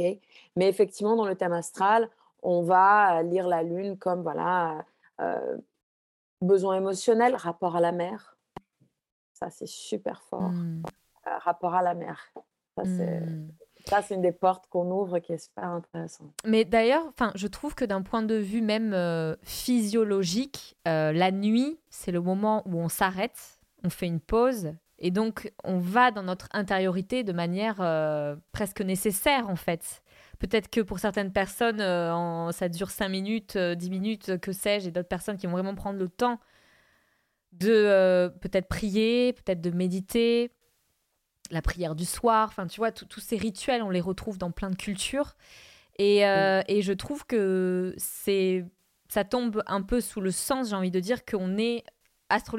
Mais 0.00 0.68
effectivement, 0.68 1.16
dans 1.16 1.24
le 1.24 1.34
thème 1.34 1.52
astral, 1.52 2.10
on 2.42 2.62
va 2.62 3.22
lire 3.22 3.48
la 3.48 3.62
Lune 3.62 3.96
comme, 3.96 4.22
voilà, 4.22 4.84
euh, 5.20 5.56
besoin 6.42 6.76
émotionnel, 6.76 7.34
rapport 7.34 7.76
à 7.76 7.80
la 7.80 7.92
mer. 7.92 8.36
Ça, 9.32 9.50
c'est 9.50 9.66
super 9.66 10.22
fort. 10.22 10.50
Mmh. 10.50 10.82
Euh, 11.26 11.38
rapport 11.38 11.74
à 11.74 11.82
la 11.82 11.94
mer. 11.94 12.32
Ça, 12.76 12.84
c'est... 12.84 13.20
Mmh. 13.20 13.48
Ça, 13.88 14.02
c'est 14.02 14.16
une 14.16 14.22
des 14.22 14.32
portes 14.32 14.66
qu'on 14.66 14.90
ouvre 14.90 15.20
qui 15.20 15.32
est 15.32 15.38
super 15.38 15.64
intéressante. 15.64 16.32
Mais 16.44 16.64
d'ailleurs, 16.64 17.04
je 17.36 17.46
trouve 17.46 17.76
que 17.76 17.84
d'un 17.84 18.02
point 18.02 18.22
de 18.22 18.34
vue 18.34 18.60
même 18.60 18.92
euh, 18.92 19.36
physiologique, 19.42 20.76
euh, 20.88 21.12
la 21.12 21.30
nuit, 21.30 21.78
c'est 21.88 22.10
le 22.10 22.20
moment 22.20 22.64
où 22.66 22.78
on 22.78 22.88
s'arrête, 22.88 23.60
on 23.84 23.90
fait 23.90 24.06
une 24.06 24.18
pause, 24.18 24.74
et 24.98 25.10
donc 25.10 25.52
on 25.64 25.78
va 25.78 26.10
dans 26.10 26.22
notre 26.22 26.48
intériorité 26.52 27.24
de 27.24 27.32
manière 27.32 27.76
euh, 27.80 28.36
presque 28.52 28.80
nécessaire 28.80 29.48
en 29.48 29.56
fait. 29.56 30.02
Peut-être 30.38 30.68
que 30.68 30.80
pour 30.80 30.98
certaines 30.98 31.32
personnes, 31.32 31.78
ça 32.52 32.68
dure 32.68 32.90
5 32.90 33.08
minutes, 33.08 33.56
10 33.56 33.90
minutes, 33.90 34.38
que 34.38 34.52
sais-je, 34.52 34.88
et 34.88 34.90
d'autres 34.90 35.08
personnes 35.08 35.38
qui 35.38 35.46
vont 35.46 35.52
vraiment 35.52 35.74
prendre 35.74 35.98
le 35.98 36.10
temps 36.10 36.40
de 37.52 38.30
peut-être 38.42 38.68
prier, 38.68 39.32
peut-être 39.32 39.62
de 39.62 39.70
méditer, 39.70 40.50
la 41.50 41.62
prière 41.62 41.94
du 41.94 42.04
soir, 42.04 42.48
enfin 42.50 42.66
tu 42.66 42.80
vois, 42.80 42.92
tous 42.92 43.20
ces 43.20 43.36
rituels, 43.36 43.82
on 43.82 43.90
les 43.90 44.00
retrouve 44.00 44.38
dans 44.38 44.50
plein 44.50 44.70
de 44.70 44.76
cultures. 44.76 45.36
Et, 45.98 46.26
euh, 46.26 46.62
et 46.68 46.82
je 46.82 46.92
trouve 46.92 47.24
que 47.26 47.94
c'est 47.96 48.64
ça 49.08 49.24
tombe 49.24 49.62
un 49.66 49.82
peu 49.82 50.00
sous 50.00 50.20
le 50.20 50.32
sens, 50.32 50.70
j'ai 50.70 50.76
envie 50.76 50.90
de 50.90 50.98
dire, 50.98 51.24
qu'on 51.24 51.58
est, 51.58 51.84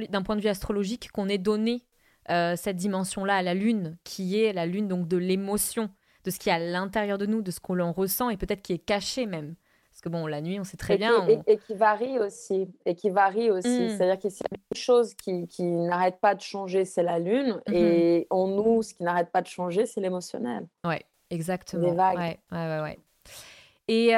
d'un 0.10 0.22
point 0.22 0.38
de 0.38 0.42
vue 0.42 0.48
astrologique, 0.48 1.12
qu'on 1.12 1.28
est 1.28 1.38
donné 1.38 1.84
euh, 2.30 2.56
cette 2.56 2.78
dimension-là 2.78 3.38
à 3.38 3.42
la 3.42 3.54
Lune, 3.54 3.98
qui 4.04 4.42
est 4.42 4.54
la 4.54 4.66
Lune 4.66 4.88
donc 4.88 5.08
de 5.08 5.18
l'émotion, 5.18 5.90
de 6.24 6.32
ce 6.32 6.40
qui 6.40 6.50
est 6.50 6.54
à 6.54 6.60
l'intérieur 6.60 7.18
de 7.18 7.26
nous, 7.26 7.42
de 7.42 7.52
ce 7.52 7.60
qu'on 7.60 7.80
en 7.80 7.92
ressent 7.92 8.30
et 8.30 8.38
peut-être 8.38 8.62
qui 8.62 8.74
est 8.74 8.80
caché 8.80 9.26
même. 9.26 9.56
Parce 9.92 10.02
que 10.02 10.10
bon, 10.10 10.28
la 10.28 10.42
nuit, 10.42 10.60
on 10.60 10.64
sait 10.64 10.78
très 10.78 10.98
bien. 10.98 11.26
Et, 11.48 11.58
qui 11.58 11.74
varie 11.74 12.20
aussi. 12.20 12.68
Et 12.86 12.94
qui 12.94 13.10
varie 13.10 13.50
aussi. 13.50 13.68
Mmh. 13.68 13.90
C'est-à-dire 13.90 14.20
qu'il 14.20 14.30
y 14.30 14.34
a 14.34 14.58
une 14.72 14.78
chose 14.78 15.16
qui, 15.16 15.48
qui 15.48 15.64
n'arrête 15.64 16.20
pas 16.20 16.36
de 16.36 16.42
changer, 16.42 16.86
c'est 16.86 17.02
la 17.02 17.18
lune. 17.18 17.60
Mmh 17.68 17.74
et 17.74 18.28
en 18.30 18.48
nous, 18.48 18.84
ce 18.84 18.94
qui 18.94 19.02
n'arrête 19.02 19.32
pas 19.32 19.42
de 19.42 19.48
changer, 19.48 19.88
c'est 19.88 20.00
l'émotionnel. 20.00 20.68
Ouais, 20.84 21.02
exactement. 21.32 21.90
Des 21.90 21.96
vagues. 21.96 22.18
Ouais, 22.18 22.40
ouais, 22.52 22.82
ouais. 22.82 23.00
Et 23.88 24.14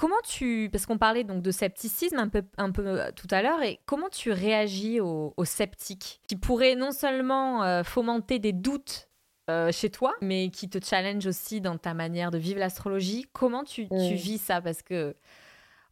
comment 0.00 0.16
tu. 0.24 0.70
Parce 0.72 0.86
qu'on 0.86 0.96
parlait 0.96 1.24
donc 1.24 1.42
de 1.42 1.50
scepticisme 1.50 2.18
un 2.18 2.28
peu, 2.28 2.42
un 2.56 2.72
peu 2.72 2.86
euh, 2.86 3.10
tout 3.14 3.28
à 3.30 3.42
l'heure. 3.42 3.62
Et 3.62 3.80
comment 3.84 4.08
tu 4.08 4.32
réagis 4.32 4.98
aux, 4.98 5.34
sceptiques 5.44 6.22
qui 6.26 6.36
pourraient 6.36 6.74
non 6.74 6.90
seulement 6.90 7.62
euh, 7.62 7.82
fomenter 7.82 8.38
des 8.38 8.54
doutes 8.54 9.10
euh, 9.50 9.70
chez 9.70 9.90
toi, 9.90 10.14
mais 10.22 10.48
qui 10.48 10.70
te 10.70 10.82
challenge 10.82 11.26
aussi 11.26 11.60
dans 11.60 11.76
ta 11.76 11.92
manière 11.92 12.30
de 12.30 12.38
vivre 12.38 12.58
l'astrologie? 12.58 13.26
Comment 13.34 13.62
tu, 13.62 13.88
tu, 13.88 13.94
mm. 13.94 14.14
vis 14.14 14.38
ça? 14.38 14.62
Parce 14.62 14.80
que 14.80 15.14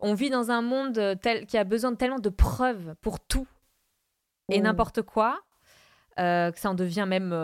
on 0.01 0.15
vit 0.15 0.31
dans 0.31 0.51
un 0.51 0.63
monde 0.63 1.19
tel 1.21 1.45
qui 1.45 1.59
a 1.59 1.65
besoin 1.65 1.93
de 1.93 1.97
tellement 1.97 2.21
de 2.21 2.31
preuves 2.31 2.95
pour 3.03 3.21
tout 3.21 3.47
et 4.49 4.61
mm. 4.61 4.63
n'importe 4.63 5.03
quoi, 5.03 5.39
euh, 6.19 6.51
que 6.51 6.59
ça 6.59 6.71
en 6.71 6.75
devient 6.75 7.07
même 7.07 7.35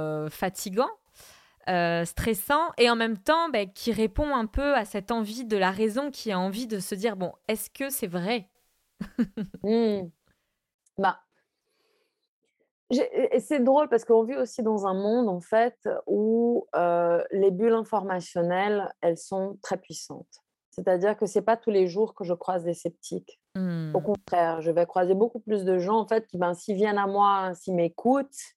euh, 1.69 2.05
stressant, 2.05 2.71
et 2.79 2.91
en 2.91 2.97
même 2.97 3.19
temps 3.19 3.49
ben, 3.51 3.71
qui 3.71 3.93
répond 3.93 4.35
un 4.35 4.47
peu 4.47 4.75
à 4.75 4.85
cette 4.85 5.11
envie 5.11 5.45
de 5.45 5.57
la 5.57 5.71
raison 5.71 6.11
qui 6.11 6.33
a 6.33 6.39
envie 6.39 6.67
de 6.67 6.79
se 6.79 6.95
dire 6.95 7.17
bon, 7.17 7.33
est-ce 7.49 7.71
que 7.71 7.91
c'est 7.91 8.07
vrai? 8.07 8.49
Mm. 9.63 10.11
Bah, 10.99 11.19
c'est 12.91 13.65
drôle 13.65 13.89
parce 13.89 14.05
qu'on 14.05 14.23
vit 14.23 14.37
aussi 14.37 14.63
dans 14.63 14.87
un 14.87 14.95
monde 14.95 15.29
en 15.29 15.41
fait 15.41 15.89
où 16.07 16.67
les 17.33 17.51
bulles 17.51 17.73
informationnelles, 17.73 18.93
elles 19.01 19.19
sont 19.19 19.59
très 19.63 19.79
puissantes. 19.79 20.45
C'est-à-dire 20.75 21.17
que 21.17 21.27
c'est 21.27 21.43
pas 21.43 21.57
tous 21.57 21.71
les 21.71 21.87
jours 21.87 22.15
que 22.15 22.25
je 22.25 22.35
croise 22.35 22.65
des 22.65 22.75
sceptiques. 22.75 23.41
Au 23.57 23.61
mmh. 23.61 23.93
contraire, 24.05 24.61
je 24.61 24.73
vais 24.73 24.87
croiser 24.87 25.15
beaucoup 25.15 25.39
plus 25.39 25.65
de 25.65 25.79
gens 25.79 25.99
en 25.99 26.07
fait 26.07 26.27
qui, 26.27 26.37
ben, 26.37 26.55
s'ils 26.55 26.75
viennent 26.75 26.99
à 26.99 27.07
moi, 27.07 27.53
s'ils 27.55 27.75
m'écoutent, 27.75 28.55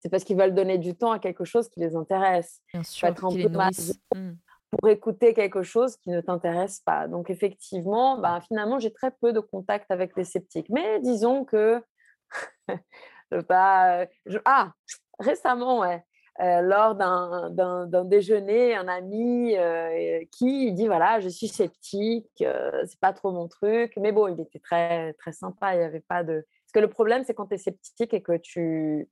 c'est 0.00 0.08
parce 0.08 0.24
qu'ils 0.24 0.36
veulent 0.36 0.54
donner 0.54 0.78
du 0.78 0.94
temps 0.94 1.12
à 1.12 1.18
quelque 1.18 1.44
chose 1.44 1.68
qui 1.68 1.80
les 1.80 1.96
intéresse. 1.96 2.60
Bien 2.72 2.82
sûr, 2.82 3.08
être 3.08 3.24
un 3.24 3.30
peu 3.30 3.48
mmh. 3.48 4.36
pour 4.70 4.88
écouter 4.88 5.34
quelque 5.34 5.62
chose 5.62 5.96
qui 5.96 6.10
ne 6.10 6.20
t'intéresse 6.20 6.80
pas. 6.80 7.08
Donc 7.08 7.30
effectivement, 7.30 8.18
ben, 8.18 8.40
finalement, 8.40 8.78
j'ai 8.78 8.92
très 8.92 9.10
peu 9.10 9.32
de 9.32 9.40
contact 9.40 9.90
avec 9.90 10.16
les 10.16 10.24
sceptiques. 10.24 10.68
Mais 10.70 11.00
disons 11.00 11.44
que 11.44 11.82
pas. 13.48 14.06
Ah, 14.44 14.72
récemment, 15.18 15.80
ouais. 15.80 16.04
lors 16.38 16.94
d'un 16.94 18.04
déjeuner, 18.04 18.74
un 18.74 18.88
ami 18.88 19.56
qui 20.32 20.72
dit 20.72 20.86
voilà, 20.86 21.20
je 21.20 21.28
suis 21.28 21.48
sceptique, 21.48 22.30
c'est 22.38 23.00
pas 23.00 23.12
trop 23.12 23.32
mon 23.32 23.48
truc. 23.48 23.94
Mais 23.96 24.12
bon, 24.12 24.28
il 24.28 24.40
était 24.40 24.60
très, 24.60 25.14
très 25.14 25.32
sympa. 25.32 25.74
Il 25.74 25.80
y 25.80 25.84
avait 25.84 26.00
pas 26.00 26.22
de. 26.22 26.46
Parce 26.66 26.72
que 26.74 26.80
le 26.80 26.90
problème, 26.90 27.24
c'est 27.24 27.34
quand 27.34 27.46
tu 27.46 27.54
es 27.54 27.58
sceptique 27.58 28.12
et 28.12 28.22
que 28.22 28.36
tu 28.36 29.08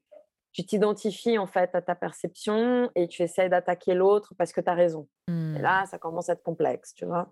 tu 0.55 0.65
t'identifies 0.65 1.37
en 1.37 1.47
fait 1.47 1.75
à 1.75 1.83
ta 1.83 1.95
perception 1.95 2.91
et 2.95 3.07
tu 3.09 3.23
essaies 3.23 3.51
d'attaquer 3.51 3.93
l'autre 3.93 4.35
parce 4.39 4.53
que 4.53 4.63
tu 4.63 4.71
as 4.71 4.75
raison. 4.75 5.07
Et 5.29 5.33
mmh. 5.33 5.59
là, 5.59 5.85
ça 5.87 5.99
commence 5.99 6.31
à 6.31 6.33
être 6.33 6.43
complexe, 6.43 6.95
tu 6.95 7.05
vois. 7.05 7.31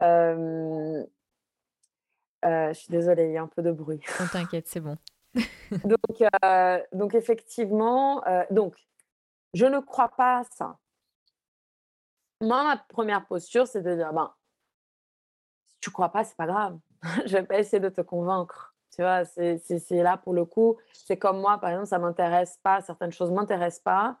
je 0.00 1.04
suis 2.72 2.90
désolée, 2.90 3.26
il 3.26 3.32
y 3.32 3.36
a 3.36 3.42
un 3.42 3.46
peu 3.46 3.62
de 3.62 3.70
bruit. 3.70 4.00
Non, 4.18 4.26
t'inquiète, 4.32 4.66
c'est 4.66 4.80
bon 4.80 4.96
donc, 5.84 6.22
euh, 6.44 6.82
donc, 6.92 7.14
effectivement, 7.14 8.26
euh, 8.26 8.44
donc, 8.50 8.76
je 9.54 9.66
ne 9.66 9.80
crois 9.80 10.08
pas 10.08 10.40
à 10.40 10.44
ça. 10.44 10.78
Moi, 12.40 12.62
ma 12.64 12.76
première 12.76 13.26
posture, 13.26 13.66
c'est 13.66 13.82
de 13.82 13.94
dire, 13.94 14.12
ben, 14.12 14.32
si 15.68 15.76
tu 15.80 15.90
crois 15.90 16.10
pas, 16.10 16.24
c'est 16.24 16.36
pas 16.36 16.46
grave. 16.46 16.78
je 17.26 17.32
vais 17.32 17.42
pas 17.42 17.58
essayer 17.58 17.80
de 17.80 17.88
te 17.88 18.00
convaincre. 18.00 18.74
Tu 18.94 19.02
vois, 19.02 19.24
c'est 19.24 19.90
là 19.90 20.16
pour 20.16 20.32
le 20.32 20.44
coup. 20.44 20.76
C'est 20.92 21.16
comme 21.16 21.40
moi, 21.40 21.58
par 21.58 21.70
exemple, 21.70 21.88
ça 21.88 21.98
m'intéresse 21.98 22.58
pas, 22.62 22.80
certaines 22.80 23.12
choses 23.12 23.30
m'intéressent 23.30 23.82
pas. 23.82 24.18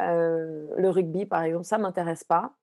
Euh, 0.00 0.66
le 0.76 0.88
rugby, 0.88 1.26
par 1.26 1.42
exemple, 1.42 1.64
ça 1.64 1.78
m'intéresse 1.78 2.24
pas. 2.24 2.54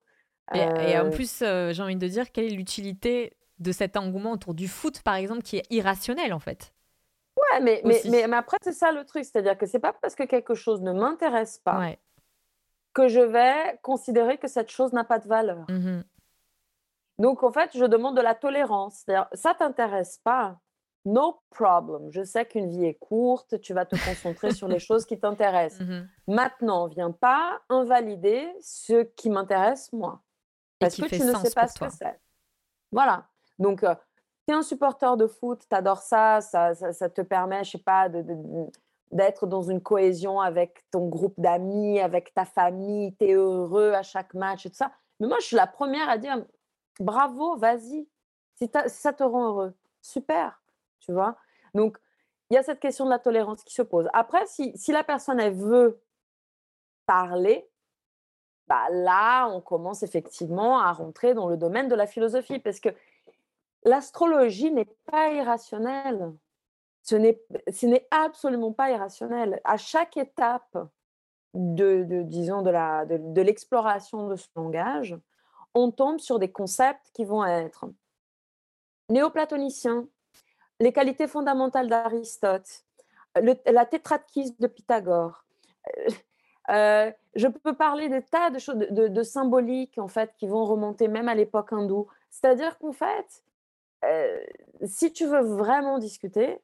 Et, 0.54 0.98
en 0.98 1.10
plus, 1.10 1.40
j'ai 1.40 1.82
envie 1.82 1.96
de 1.96 2.08
dire, 2.08 2.32
quelle 2.32 2.46
est 2.46 2.56
l'utilité 2.56 3.38
de 3.60 3.72
cet 3.72 3.96
engouement 3.96 4.32
autour 4.32 4.54
du 4.54 4.68
foot, 4.68 5.02
par 5.02 5.16
exemple, 5.16 5.44
qui 5.44 5.58
est 5.58 5.66
irrationnel 5.70 6.34
en 6.34 6.40
fait? 6.40 6.74
Ouais, 7.38 7.62
mais, 7.62 7.82
mais, 7.86 8.28
mais, 8.28 8.36
après, 8.36 8.58
c'est 8.62 8.74
ça 8.74 8.92
le 8.92 9.06
truc. 9.06 9.24
C'est-à-dire 9.24 9.58
que 9.58 9.66
c'est 9.66 9.80
pas 9.80 9.94
parce 9.94 10.16
que 10.16 10.24
quelque 10.24 10.56
chose 10.56 10.82
ne 10.82 10.92
m'intéresse 10.92 11.60
pas 11.60 11.94
que 12.94 13.08
je 13.08 13.22
vais 13.22 13.80
considérer 13.82 14.38
que 14.38 14.48
cette 14.48 14.70
chose 14.70 14.92
n'a 14.94 15.04
pas 15.04 15.20
de 15.20 15.28
valeur. 15.28 15.66
Mmh 15.70 16.02
Donc, 17.20 17.44
en 17.44 17.52
fait, 17.52 17.72
je 17.74 17.86
demande 17.86 18.18
de 18.18 18.22
la 18.22 18.36
tolérance. 18.36 19.04
C'est-à-dire, 19.06 19.28
ça 19.34 19.54
t'intéresse 19.54 20.20
pas, 20.24 20.60
no 21.06 21.42
problem. 21.50 22.12
Je 22.12 22.24
sais 22.24 22.46
qu'une 22.46 22.70
vie 22.70 22.86
est 22.86 22.96
courte, 22.96 23.60
tu 23.62 23.74
vas 23.74 23.86
te 23.86 23.96
concentrer 23.96 24.54
sur 24.54 24.68
les 24.68 24.80
choses 24.80 25.06
qui 25.06 25.20
t'intéressent. 25.20 25.88
Mmh 25.88 26.08
Maintenant, 26.28 26.88
viens 26.88 27.12
pas 27.12 27.62
invalider 27.70 28.48
ce 28.62 29.04
qui 29.04 29.30
m'intéresse 29.30 29.92
moi. 29.92 30.22
Parce 30.80 30.96
que 30.96 31.08
tu 31.08 31.22
ne 31.22 31.34
sais 31.36 31.52
pas 31.52 31.68
ce 31.68 31.80
que 31.80 31.90
c'est. 31.90 32.20
Voilà. 32.92 33.28
Donc, 33.60 33.84
euh, 33.84 33.96
tu 34.48 34.54
es 34.54 34.58
un 34.58 34.64
supporter 34.64 35.18
de 35.18 35.28
foot, 35.28 35.62
tu 35.70 35.76
adores 35.76 36.02
ça, 36.02 36.42
ça, 36.42 36.74
ça, 36.74 37.10
te 37.10 37.22
permet, 37.22 37.64
je 37.64 37.72
sais 37.72 37.78
pas, 37.78 38.10
de, 38.10 38.26
d'être 39.12 39.46
dans 39.46 39.62
une 39.62 39.82
cohésion 39.82 40.40
avec 40.40 40.84
ton 40.92 41.08
groupe 41.08 41.36
d'amis, 41.38 42.00
avec 42.00 42.34
ta 42.34 42.46
famille, 42.46 43.16
tu 43.18 43.26
es 43.26 43.34
heureux 43.34 43.94
à 43.94 44.04
chaque 44.04 44.34
match 44.34 44.66
et 44.66 44.70
tout 44.70 44.78
ça. 44.78 44.92
Mais 45.20 45.28
moi, 45.28 45.38
je 45.40 45.46
suis 45.46 45.56
la 45.56 45.68
première 45.68 46.10
à 46.10 46.18
dire 46.18 46.44
bravo, 47.00 47.58
vas-y, 47.58 48.08
si, 48.56 48.70
ça 48.88 49.14
te 49.14 49.24
rend 49.24 49.48
heureux, 49.48 49.74
super, 50.02 50.61
tu 51.02 51.12
vois? 51.12 51.36
Donc, 51.74 51.98
il 52.50 52.56
y 52.56 52.58
a 52.58 52.64
cette 52.64 52.80
question 52.80 53.06
de 53.06 53.10
la 53.10 53.20
tolérance 53.20 53.64
qui 53.64 53.74
se 53.74 53.82
pose. 53.82 54.08
Après, 54.14 54.46
si, 54.46 54.72
si 54.78 54.92
la 54.92 55.04
personne, 55.04 55.42
veut 55.50 56.02
parler, 57.06 57.70
bah 58.68 58.90
là, 58.90 59.48
on 59.48 59.62
commence 59.62 60.04
effectivement 60.04 60.80
à 60.80 60.92
rentrer 60.94 61.34
dans 61.34 61.48
le 61.48 61.58
domaine 61.58 61.88
de 61.88 61.96
la 61.96 62.08
philosophie, 62.08 62.60
parce 62.60 62.80
que 62.80 62.90
l'astrologie 63.84 64.72
n'est 64.72 64.94
pas 65.12 65.30
irrationnelle. 65.34 66.34
Ce 67.04 67.16
n'est 67.16 68.08
absolument 68.12 68.72
pas 68.72 68.92
irrationnel. 68.92 69.60
À 69.64 69.78
chaque 69.78 70.18
étape 70.18 70.78
de, 71.54 72.06
disons, 72.24 72.62
de 72.62 73.42
l'exploration 73.42 74.28
de, 74.28 74.32
de 74.32 74.36
ce 74.36 74.48
langage, 74.56 75.18
on 75.74 75.92
tombe 75.92 76.20
sur 76.20 76.38
des 76.38 76.52
concepts 76.52 77.12
qui 77.14 77.26
vont 77.26 77.46
être 77.46 77.86
néoplatoniciens, 79.10 80.08
les 80.82 80.92
qualités 80.92 81.28
fondamentales 81.28 81.88
d'Aristote, 81.88 82.84
la 83.36 83.86
tétradquise 83.86 84.58
de 84.58 84.68
Pythagore. 84.68 85.46
Euh, 85.88 86.10
euh, 86.70 87.12
je 87.36 87.48
peux 87.48 87.76
parler 87.76 88.10
des 88.10 88.24
tas 88.24 88.50
de 88.50 88.60
choses, 88.60 88.78
de, 88.78 89.24
symboliques 89.24 89.98
en 89.98 90.08
fait, 90.08 90.34
qui 90.38 90.48
vont 90.48 90.66
remonter 90.66 91.08
même 91.08 91.28
à 91.28 91.36
l'époque 91.36 91.72
hindoue. 91.72 92.08
C'est-à-dire 92.30 92.78
qu'en 92.80 92.94
fait, 92.94 93.44
euh, 94.06 94.40
si 94.86 95.14
tu 95.14 95.26
veux 95.26 95.42
vraiment 95.42 96.00
discuter, 96.00 96.60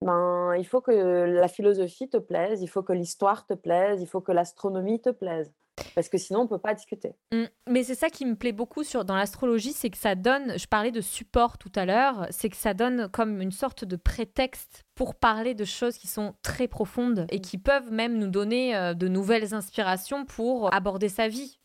ben, 0.00 0.54
il 0.56 0.66
faut 0.66 0.80
que 0.80 0.92
la 0.92 1.48
philosophie 1.48 2.08
te 2.08 2.18
plaise, 2.18 2.62
il 2.62 2.68
faut 2.68 2.84
que 2.84 2.92
l'histoire 2.92 3.46
te 3.46 3.54
plaise, 3.54 4.00
il 4.00 4.06
faut 4.06 4.20
que 4.20 4.32
l'astronomie 4.32 5.00
te 5.00 5.10
plaise. 5.10 5.52
Parce 5.94 6.08
que 6.08 6.18
sinon, 6.18 6.40
on 6.40 6.42
ne 6.44 6.48
peut 6.48 6.58
pas 6.58 6.74
discuter. 6.74 7.14
Mmh. 7.32 7.44
Mais 7.68 7.82
c'est 7.82 7.94
ça 7.94 8.10
qui 8.10 8.26
me 8.26 8.34
plaît 8.34 8.52
beaucoup 8.52 8.84
sur, 8.84 9.04
dans 9.04 9.16
l'astrologie, 9.16 9.72
c'est 9.72 9.90
que 9.90 9.98
ça 9.98 10.14
donne, 10.14 10.58
je 10.58 10.66
parlais 10.66 10.90
de 10.90 11.00
support 11.00 11.58
tout 11.58 11.72
à 11.74 11.84
l'heure, 11.84 12.26
c'est 12.30 12.48
que 12.48 12.56
ça 12.56 12.74
donne 12.74 13.08
comme 13.08 13.40
une 13.40 13.52
sorte 13.52 13.84
de 13.84 13.96
prétexte 13.96 14.84
pour 14.94 15.14
parler 15.14 15.54
de 15.54 15.64
choses 15.64 15.98
qui 15.98 16.08
sont 16.08 16.34
très 16.42 16.68
profondes 16.68 17.26
et 17.30 17.40
qui 17.40 17.58
peuvent 17.58 17.92
même 17.92 18.18
nous 18.18 18.28
donner 18.28 18.76
euh, 18.76 18.94
de 18.94 19.08
nouvelles 19.08 19.54
inspirations 19.54 20.24
pour 20.24 20.72
aborder 20.74 21.08
sa 21.08 21.28
vie. 21.28 21.58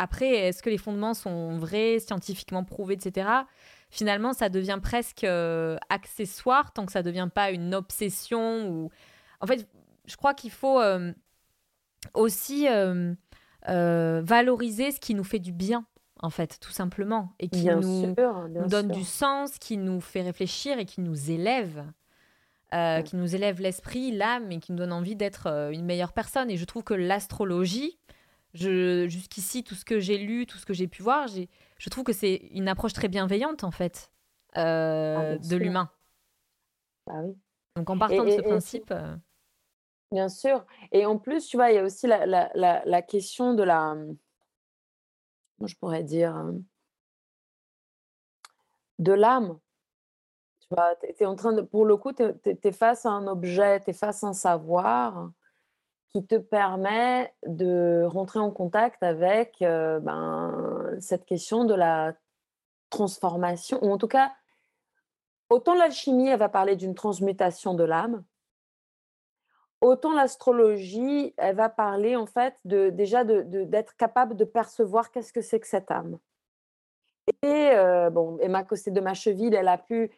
Après, 0.00 0.30
est-ce 0.30 0.62
que 0.62 0.70
les 0.70 0.78
fondements 0.78 1.14
sont 1.14 1.56
vrais, 1.56 2.00
scientifiquement 2.00 2.64
prouvés, 2.64 2.94
etc 2.94 3.44
finalement, 3.94 4.32
ça 4.32 4.48
devient 4.48 4.80
presque 4.82 5.24
euh, 5.24 5.76
accessoire 5.88 6.72
tant 6.72 6.84
que 6.84 6.92
ça 6.92 7.00
ne 7.00 7.04
devient 7.04 7.28
pas 7.32 7.52
une 7.52 7.74
obsession. 7.74 8.68
Ou... 8.68 8.90
En 9.40 9.46
fait, 9.46 9.68
je 10.06 10.16
crois 10.16 10.34
qu'il 10.34 10.50
faut 10.50 10.80
euh, 10.80 11.12
aussi 12.12 12.66
valoriser 13.66 14.90
ce 14.90 15.00
qui 15.00 15.14
nous 15.14 15.24
fait 15.24 15.38
du 15.38 15.52
bien, 15.52 15.84
en 16.20 16.30
fait, 16.30 16.58
tout 16.60 16.72
simplement, 16.72 17.32
et 17.38 17.48
qui 17.48 17.66
nous, 17.66 18.14
donne 18.66 18.88
du 18.88 19.04
sens, 19.04 19.58
qui 19.58 19.76
nous 19.76 20.00
fait 20.00 20.22
réfléchir 20.22 20.78
et 20.78 20.84
qui 20.84 21.00
nous 21.00 21.30
élève. 21.30 21.84
qui 23.04 23.16
nous 23.16 23.34
élève 23.34 23.60
l'esprit, 23.60 24.12
l'âme 24.12 24.50
et 24.52 24.60
qui 24.60 24.72
nous 24.72 24.78
donne 24.78 24.92
envie 24.92 25.16
d'être 25.16 25.70
une 25.72 25.84
meilleure 25.84 26.12
personne. 26.12 26.50
Et 26.50 26.56
je 26.56 26.64
trouve 26.64 26.82
que 26.84 26.94
l'astrologie, 26.94 27.98
jusqu'ici, 28.52 29.64
tout 29.64 29.74
ce 29.74 29.84
que 29.84 30.00
j'ai 30.00 30.18
lu, 30.18 30.46
tout 30.46 30.58
ce 30.58 30.66
que 30.66 30.74
j'ai 30.74 30.88
pu 30.88 31.02
voir, 31.02 31.28
j'ai 31.28 31.48
je 31.84 31.90
trouve 31.90 32.04
que 32.04 32.14
c'est 32.14 32.36
une 32.52 32.68
approche 32.68 32.94
très 32.94 33.08
bienveillante 33.08 33.62
en 33.62 33.70
fait 33.70 34.10
euh, 34.56 35.36
ah, 35.36 35.38
de 35.38 35.56
l'humain. 35.56 35.90
Ah 37.06 37.20
oui. 37.22 37.36
Donc 37.76 37.90
en 37.90 37.98
partant 37.98 38.24
de 38.24 38.30
ce 38.30 38.40
principe. 38.40 38.90
Euh, 38.90 39.14
bien 40.14 40.28
sûr. 40.28 40.64
Et 40.92 41.04
en 41.06 41.18
plus, 41.18 41.46
tu 41.48 41.56
vois, 41.56 41.70
il 41.70 41.74
y 41.74 41.78
a 41.78 41.82
aussi 41.82 42.06
la, 42.06 43.02
question 43.02 43.52
de 43.54 43.64
la. 43.64 43.94
Moi, 45.58 45.66
je 45.66 45.74
pourrais 45.74 46.04
dire. 46.04 46.36
Euh, 46.36 46.52
de 49.00 49.12
l'âme. 49.12 49.58
Tu 50.60 50.68
vois, 50.70 50.94
tu 50.96 51.22
es 51.22 51.26
en 51.26 51.34
train 51.34 51.52
de. 51.52 51.62
Pour 51.62 51.84
le 51.84 51.96
coup, 51.96 52.12
tu 52.12 52.22
es, 52.22 52.72
face 52.72 53.04
à 53.04 53.10
un 53.10 53.26
objet, 53.26 53.80
tu 53.80 53.90
es 53.90 53.92
face 53.92 54.22
à 54.22 54.28
un 54.28 54.32
savoir 54.32 55.30
qui 56.12 56.24
te 56.24 56.36
permet 56.36 57.34
de 57.44 58.04
rentrer 58.06 58.38
en 58.38 58.52
contact 58.52 59.02
avec 59.02 59.60
euh, 59.62 59.98
ben, 59.98 60.96
cette 61.00 61.24
question 61.24 61.64
de 61.64 61.74
la 61.74 62.14
transformation, 62.88 63.82
ou 63.82 63.90
en 63.90 63.98
tout 63.98 64.06
cas, 64.06 64.32
autant 65.50 65.74
l'alchimie, 65.74 66.28
elle 66.28 66.38
va 66.38 66.48
parler 66.48 66.76
d'une 66.76 66.94
transmutation 66.94 67.74
de 67.74 67.82
l'âme, 67.82 68.24
autant 69.84 70.14
l'astrologie, 70.14 71.34
elle 71.36 71.56
va 71.56 71.68
parler 71.68 72.16
en 72.16 72.26
fait 72.26 72.54
de, 72.64 72.90
déjà 72.90 73.24
d'être 73.24 73.96
capable 73.96 74.34
de 74.36 74.44
percevoir 74.44 75.10
qu'est-ce 75.10 75.32
que 75.32 75.40
c'est 75.40 75.60
que 75.60 75.66
cette 75.66 75.90
âme. 75.90 76.18
Et 77.42 77.70
euh, 77.72 78.10
bon, 78.10 78.38
Emma 78.40 78.64
Costé 78.64 78.90
de 78.90 79.00
Macheville, 79.00 79.54
elle 79.54 79.68
a 79.68 79.78
pu 79.78 80.10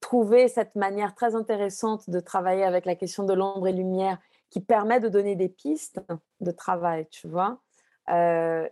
trouver 0.00 0.48
cette 0.48 0.74
manière 0.76 1.14
très 1.14 1.34
intéressante 1.34 2.08
de 2.10 2.20
travailler 2.20 2.64
avec 2.64 2.84
la 2.84 2.94
question 2.94 3.24
de 3.24 3.32
l'ombre 3.32 3.68
et 3.68 3.72
lumière 3.72 4.18
qui 4.50 4.60
permet 4.60 5.00
de 5.00 5.08
donner 5.08 5.34
des 5.34 5.48
pistes 5.48 6.00
de 6.40 6.50
travail, 6.50 7.06
tu 7.10 7.28
vois. 7.28 7.58
Euh, 8.10 8.68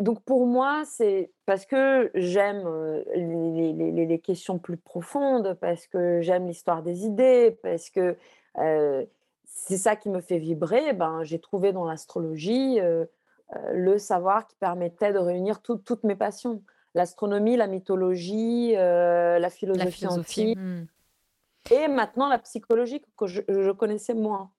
donc 0.00 0.22
pour 0.22 0.46
moi, 0.46 0.82
c'est 0.84 1.32
parce 1.46 1.66
que 1.66 2.10
j'aime 2.14 2.62
euh, 2.66 3.02
les, 3.14 4.20
questions 4.20 4.58
plus 4.58 4.76
profondes, 4.76 5.56
parce 5.60 5.86
que 5.86 6.20
j'aime 6.20 6.46
l'histoire 6.46 6.82
des 6.82 7.04
idées, 7.04 7.58
parce 7.62 7.90
que 7.90 8.16
euh, 8.58 9.04
c'est 9.48 9.76
ça 9.76 9.96
qui 9.96 10.08
me 10.08 10.20
fait 10.20 10.38
vibrer. 10.38 10.92
Ben, 10.92 11.24
j'ai 11.24 11.40
trouvé 11.40 11.72
dans 11.72 11.84
l'astrologie 11.84 12.78
le 13.72 13.98
savoir 13.98 14.46
qui 14.46 14.56
permettait 14.56 15.12
de 15.12 15.18
réunir 15.18 15.60
toutes 15.62 16.04
mes 16.04 16.16
passions. 16.16 16.62
L'astronomie, 16.94 17.56
la 17.56 17.66
mythologie, 17.66 18.72
la 18.72 19.50
philosophie, 19.50 20.06
antique. 20.06 20.58
Hmm. 20.58 20.84
Et 21.70 21.88
maintenant 21.88 22.28
la 22.28 22.38
psychologie 22.38 23.02
que 23.16 23.26
je 23.26 23.72
connaissais 23.72 24.14
moins 24.14 24.50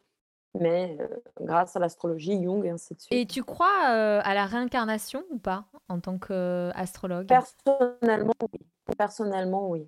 mais 0.59 0.97
grâce 1.39 1.75
à 1.75 1.79
l'astrologie, 1.79 2.43
Jung 2.43 2.65
et 2.65 2.71
ainsi 2.71 2.95
de 2.95 2.99
suite. 3.01 3.13
Et 3.13 3.27
tu 3.27 3.43
crois 3.43 3.67
à 3.71 4.33
la 4.33 4.45
réincarnation 4.45 5.23
ou 5.29 5.37
pas 5.37 5.65
en 5.87 5.99
tant 5.99 6.17
qu'astrologue? 6.17 7.27
Personnellement, 7.27 8.33
oui. 8.41 8.59
Personnellement, 8.97 9.69
oui. 9.69 9.87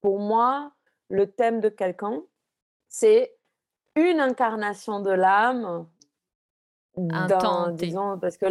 Pour 0.00 0.18
moi, 0.18 0.72
le 1.10 1.30
thème 1.30 1.60
de 1.60 1.68
quelqu'un, 1.68 2.22
c'est 2.88 3.36
une 3.96 4.20
incarnation 4.20 5.00
de 5.00 5.10
l'âme. 5.10 5.86
Un 6.96 7.26
temps, 7.26 7.70
disons, 7.70 8.18
parce 8.18 8.36
que 8.36 8.46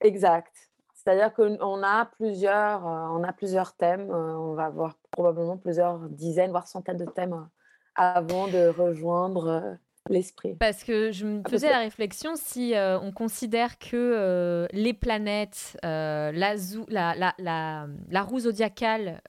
exact. 0.00 0.54
C'est-à-dire 0.94 1.32
qu'on 1.32 1.82
a 1.82 2.06
plusieurs, 2.06 2.84
on 2.84 3.22
a 3.22 3.32
plusieurs 3.32 3.74
thèmes. 3.74 4.10
on 4.10 4.54
va 4.54 4.66
avoir 4.66 4.96
probablement 5.10 5.56
plusieurs 5.56 5.98
dizaines, 6.08 6.50
voire 6.50 6.66
centaines 6.66 6.98
de 6.98 7.04
thèmes 7.04 7.48
avant 7.94 8.48
de 8.48 8.68
rejoindre 8.68 9.78
l'esprit. 10.08 10.54
Parce 10.56 10.84
que 10.84 11.10
je 11.12 11.26
me 11.26 11.42
ah, 11.44 11.50
faisais 11.50 11.70
la 11.70 11.78
réflexion 11.78 12.32
si 12.36 12.74
euh, 12.74 12.98
on 13.00 13.12
considère 13.12 13.78
que 13.78 13.96
euh, 13.96 14.66
les 14.72 14.94
planètes, 14.94 15.76
euh, 15.84 16.32
la, 16.32 16.54
la, 16.88 17.34
la, 17.38 17.86
la, 18.08 18.22
roue 18.22 18.40
zodiacale 18.40 19.22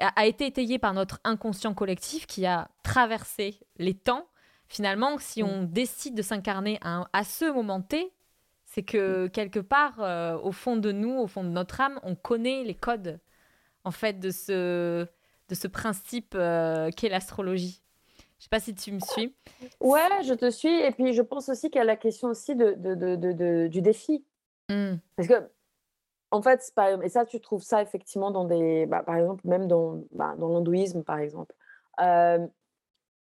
a, 0.00 0.26
été 0.26 0.46
étayée 0.46 0.78
par 0.78 0.94
notre 0.94 1.20
inconscient 1.24 1.74
collectif 1.74 2.26
qui 2.26 2.46
a 2.46 2.68
traversé 2.82 3.60
les 3.76 3.94
temps. 3.94 4.26
Finalement, 4.68 5.18
si 5.18 5.42
mm. 5.42 5.46
on 5.46 5.62
décide 5.64 6.14
de 6.14 6.22
s'incarner 6.22 6.78
à, 6.82 7.08
à, 7.12 7.24
ce 7.24 7.50
moment 7.50 7.80
T, 7.80 8.12
c'est 8.64 8.82
que 8.82 9.26
mm. 9.26 9.30
quelque 9.30 9.60
part, 9.60 10.42
au 10.44 10.52
fond 10.52 10.76
de 10.76 10.92
nous, 10.92 11.18
au 11.18 11.26
fond 11.26 11.44
de 11.44 11.50
notre 11.50 11.80
âme, 11.80 12.00
on 12.02 12.14
connaît 12.14 12.64
les 12.64 12.74
codes 12.74 13.20
en 13.84 13.90
fait 13.90 14.20
de 14.20 14.30
ce, 14.30 15.06
de 15.48 15.54
ce 15.54 15.66
principe 15.68 16.30
qu'est 16.30 17.08
l'astrologie. 17.08 17.82
Je 18.40 18.44
sais 18.44 18.48
pas 18.48 18.60
si 18.60 18.74
tu 18.74 18.90
me 18.90 19.00
suis. 19.00 19.34
Ouais, 19.80 20.00
je 20.24 20.32
te 20.32 20.50
suis. 20.50 20.80
Et 20.80 20.90
puis, 20.92 21.12
je 21.12 21.20
pense 21.20 21.50
aussi 21.50 21.68
qu'il 21.68 21.78
y 21.78 21.82
a 21.82 21.84
la 21.84 21.96
question 21.96 22.28
aussi 22.28 22.56
de, 22.56 22.72
de, 22.72 22.94
de, 22.94 23.68
du 23.68 23.82
défi. 23.82 24.24
Mmh. 24.70 24.94
Parce 25.14 25.28
que, 25.28 25.50
en 26.30 26.42
fait, 26.42 26.72
et 27.02 27.08
ça, 27.08 27.24
tu 27.24 27.40
trouves 27.40 27.62
ça 27.62 27.82
effectivement 27.82 28.30
dans 28.30 28.44
des. 28.44 28.86
Bah, 28.86 29.02
par 29.02 29.16
exemple, 29.16 29.46
même 29.46 29.66
dans, 29.66 30.02
bah, 30.12 30.34
dans 30.38 30.48
l'hindouisme, 30.48 31.02
par 31.02 31.18
exemple. 31.18 31.54
Euh, 32.00 32.46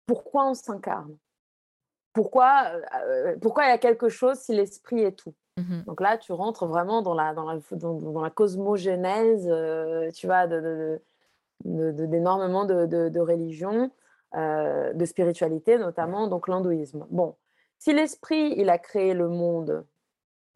pourquoi 0.06 0.46
on 0.50 0.54
s'incarne? 0.54 1.18
Pourquoi, 2.14 2.66
euh, 3.06 3.36
pourquoi 3.42 3.66
il 3.66 3.70
y 3.70 3.72
a 3.72 3.80
quelque 3.80 4.10
chose 4.10 4.38
si 4.38 4.54
l'esprit 4.54 5.02
est 5.02 5.14
tout? 5.14 5.34
Mmh 5.58 5.82
Donc 5.88 6.02
là, 6.02 6.18
tu 6.18 6.34
rentres 6.34 6.68
vraiment 6.68 7.02
dans 7.02 7.16
la, 7.16 7.34
dans 7.34 7.52
la, 7.52 7.60
dans, 7.72 8.22
la 8.22 8.30
cosmogénèse, 8.30 9.48
euh, 9.50 10.12
tu 10.12 10.28
vois, 10.28 10.46
d'énormément 11.66 12.66
de, 12.66 12.86
de, 12.86 13.10
de, 13.10 13.20
religions. 13.20 13.92
De 14.36 15.06
spiritualité, 15.06 15.78
notamment 15.78 16.28
donc 16.28 16.48
l'hindouisme. 16.48 17.06
Bon, 17.12 17.36
si 17.78 17.94
l'esprit, 17.94 18.56
il 18.58 18.72
a 18.72 18.80
créé 18.80 19.14
le 19.14 19.28
monde, 19.28 19.86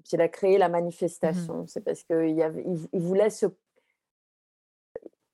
s'il 0.04 0.22
a 0.22 0.28
créé 0.28 0.58
la 0.58 0.70
manifestation, 0.70 1.64
mmh 1.64 1.68
c'est 1.68 1.82
parce 1.82 2.04
qu'il 2.04 2.30
il, 2.30 2.88
il 2.94 3.02
voulait 3.02 3.30
se... 3.30 3.46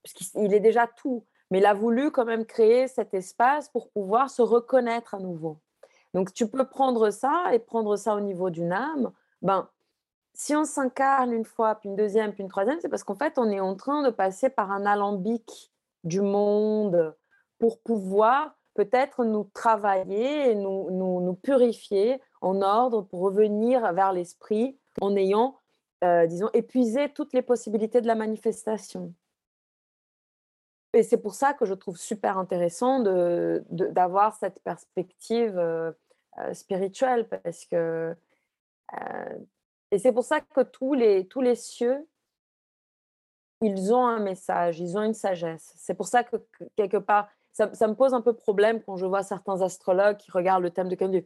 Parce 0.03 0.13
qu'il 0.31 0.53
est 0.53 0.59
déjà 0.59 0.87
tout. 0.87 1.25
Mais 1.51 1.59
il 1.59 1.65
a 1.65 1.73
voulu 1.73 2.11
quand 2.11 2.25
même 2.25 2.45
créer 2.45 2.87
cet 2.87 3.13
espace 3.13 3.69
pour 3.69 3.89
pouvoir 3.91 4.29
se 4.29 4.41
reconnaître 4.41 5.13
à 5.13 5.19
nouveau. 5.19 5.59
Donc 6.13 6.33
tu 6.33 6.47
peux 6.47 6.67
prendre 6.67 7.09
ça 7.09 7.53
et 7.53 7.59
prendre 7.59 7.95
ça 7.95 8.15
au 8.15 8.19
niveau 8.19 8.49
d'une 8.49 8.71
âme. 8.71 9.11
Ben, 9.41 9.69
si 10.33 10.55
on 10.55 10.65
s'incarne 10.65 11.31
une 11.31 11.45
fois, 11.45 11.75
puis 11.75 11.89
une 11.89 11.95
deuxième, 11.95 12.33
puis 12.33 12.43
une 12.43 12.49
troisième, 12.49 12.79
c'est 12.79 12.89
parce 12.89 13.03
qu'en 13.03 13.15
fait, 13.15 13.37
on 13.37 13.49
est 13.49 13.59
en 13.59 13.75
train 13.75 14.03
de 14.03 14.09
passer 14.09 14.49
par 14.49 14.71
un 14.71 14.85
alambic 14.85 15.71
du 16.03 16.21
monde 16.21 17.15
pour 17.59 17.79
pouvoir 17.79 18.55
peut-être 18.73 19.23
nous 19.23 19.49
travailler 19.53 20.51
et 20.51 20.55
nous, 20.55 20.89
nous, 20.89 21.33
purifier 21.35 22.19
en 22.43 22.61
ordre 22.61 23.01
pour 23.01 23.21
revenir 23.21 23.91
vers 23.93 24.11
l'esprit 24.11 24.77
en 25.01 25.15
ayant, 25.15 25.59
euh, 26.03 26.27
disons, 26.27 26.49
épuisé 26.53 27.09
toutes 27.09 27.33
les 27.33 27.41
possibilités 27.41 28.01
de 28.01 28.07
la 28.07 28.15
manifestation. 28.15 29.13
Et 30.93 31.01
c'est 31.01 31.17
pour 31.17 31.33
ça 31.33 31.53
que 31.53 31.65
je 31.65 31.73
trouve 31.73 31.97
super 31.97 32.37
intéressant 32.37 32.99
d'avoir 32.99 34.31
de, 34.33 34.37
cette 34.37 34.59
perspective 34.59 35.57
euh, 35.57 35.91
euh, 36.39 36.53
spirituelle, 36.53 37.27
parce 37.27 37.65
que 37.65 38.15
et 39.89 39.97
c'est 39.97 40.11
pour 40.11 40.23
ça 40.23 40.41
que 40.41 40.61
tous 40.61 40.93
les, 40.93 41.27
tous 41.27 41.41
les 41.41 41.55
cieux, 41.55 42.07
ils 43.61 43.93
ont 43.93 44.05
un 44.05 44.19
message, 44.19 44.79
ils 44.79 44.97
ont 44.97 45.03
une 45.03 45.13
sagesse. 45.13 45.73
C'est 45.77 45.93
pour 45.93 46.07
ça 46.07 46.23
que, 46.23 46.35
quelque 46.75 46.97
part, 46.97 47.29
ça, 47.53 47.87
me 47.87 47.93
pose 47.93 48.13
un 48.13 48.21
peu 48.21 48.33
problème 48.33 48.81
quand 48.81 48.97
je 48.97 49.05
vois 49.05 49.21
certains 49.21 49.61
astrologues 49.61 50.17
qui 50.17 50.31
regardent 50.31 50.63
le 50.63 50.71
thème 50.71 50.89
de 50.89 50.95
disent 50.95 51.25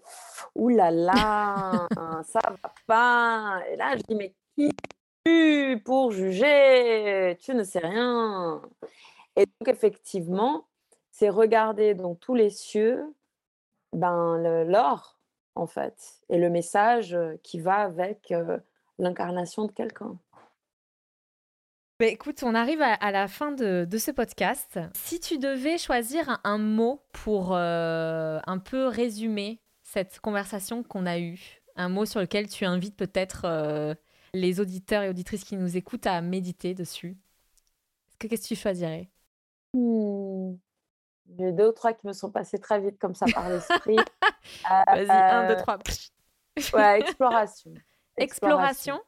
Ouh 0.56 0.70
là 0.70 0.92
là, 0.92 1.88
ça 2.28 2.40
va 2.44 2.74
pas. 2.86 3.62
Et 3.72 3.78
là, 3.78 3.96
je 3.96 4.04
dis 4.04 4.16
Mais 4.16 4.36
qui 4.56 4.70
tu 5.26 5.82
pour 5.86 6.12
juger? 6.12 7.38
Tu 7.42 7.54
ne 7.56 7.64
sais 7.64 7.80
rien. 7.80 8.62
Et 9.38 9.46
donc, 9.46 9.68
effectivement, 9.68 10.68
c'est 11.12 11.30
regarder 11.30 11.94
dans 11.94 12.16
tous 12.16 12.36
les 12.36 12.50
cieux 12.50 13.16
ben, 13.94 14.64
l'or 14.66 15.18
en 15.56 15.66
fait, 15.66 16.22
et 16.30 16.38
le 16.38 16.50
message 16.50 17.18
qui 17.42 17.60
va 17.60 17.78
avec 17.78 18.32
l'incarnation 19.00 19.66
de 19.66 19.72
quelqu'un. 19.72 20.18
Bah, 22.00 22.06
écoute, 22.06 22.44
on 22.44 22.54
arrive 22.54 22.82
à, 22.82 23.12
la 23.12 23.28
fin 23.28 23.52
de, 23.52 23.88
ce 23.98 24.12
podcast. 24.12 24.80
Si 24.94 25.20
tu 25.20 25.40
devais 25.40 25.78
choisir 25.78 26.40
un, 26.44 26.58
mot 26.58 27.02
pour 27.12 27.56
un 27.56 28.62
peu 28.64 28.88
résumer 28.88 29.60
cette 29.84 30.20
conversation 30.20 30.84
qu'on 30.84 31.06
a 31.06 31.18
eue, 31.20 31.62
un 31.76 31.90
mot 31.90 32.06
sur 32.06 32.20
lequel 32.20 32.48
tu 32.48 32.66
invites 32.66 32.96
peut-être 32.96 33.96
les 34.34 34.60
auditeurs 34.60 35.04
et 35.04 35.10
auditrices 35.10 35.44
qui 35.44 35.58
nous 35.58 35.76
écoutent 35.76 36.08
à 36.08 36.22
méditer 36.22 36.74
dessus, 36.74 37.18
qu'est-ce 38.20 38.44
que 38.44 38.48
tu 38.48 38.56
choisirais? 38.56 39.10
Mmh. 39.74 40.56
J'ai 41.38 41.52
deux 41.52 41.68
ou 41.68 41.72
trois 41.72 41.94
qui 41.94 42.08
me 42.08 42.14
sont 42.14 42.32
passés 42.32 42.58
très 42.58 42.80
vite 42.80 42.98
comme 43.00 43.16
ça 43.16 43.26
par 43.34 43.50
l'esprit. 43.50 43.98
Vas-y, 44.70 45.10
un, 45.10 45.48
deux, 45.48 45.54
euh, 45.54 45.62
trois. 45.62 45.78
ouais, 46.74 47.00
exploration? 47.00 47.74
exploration. 48.18 49.02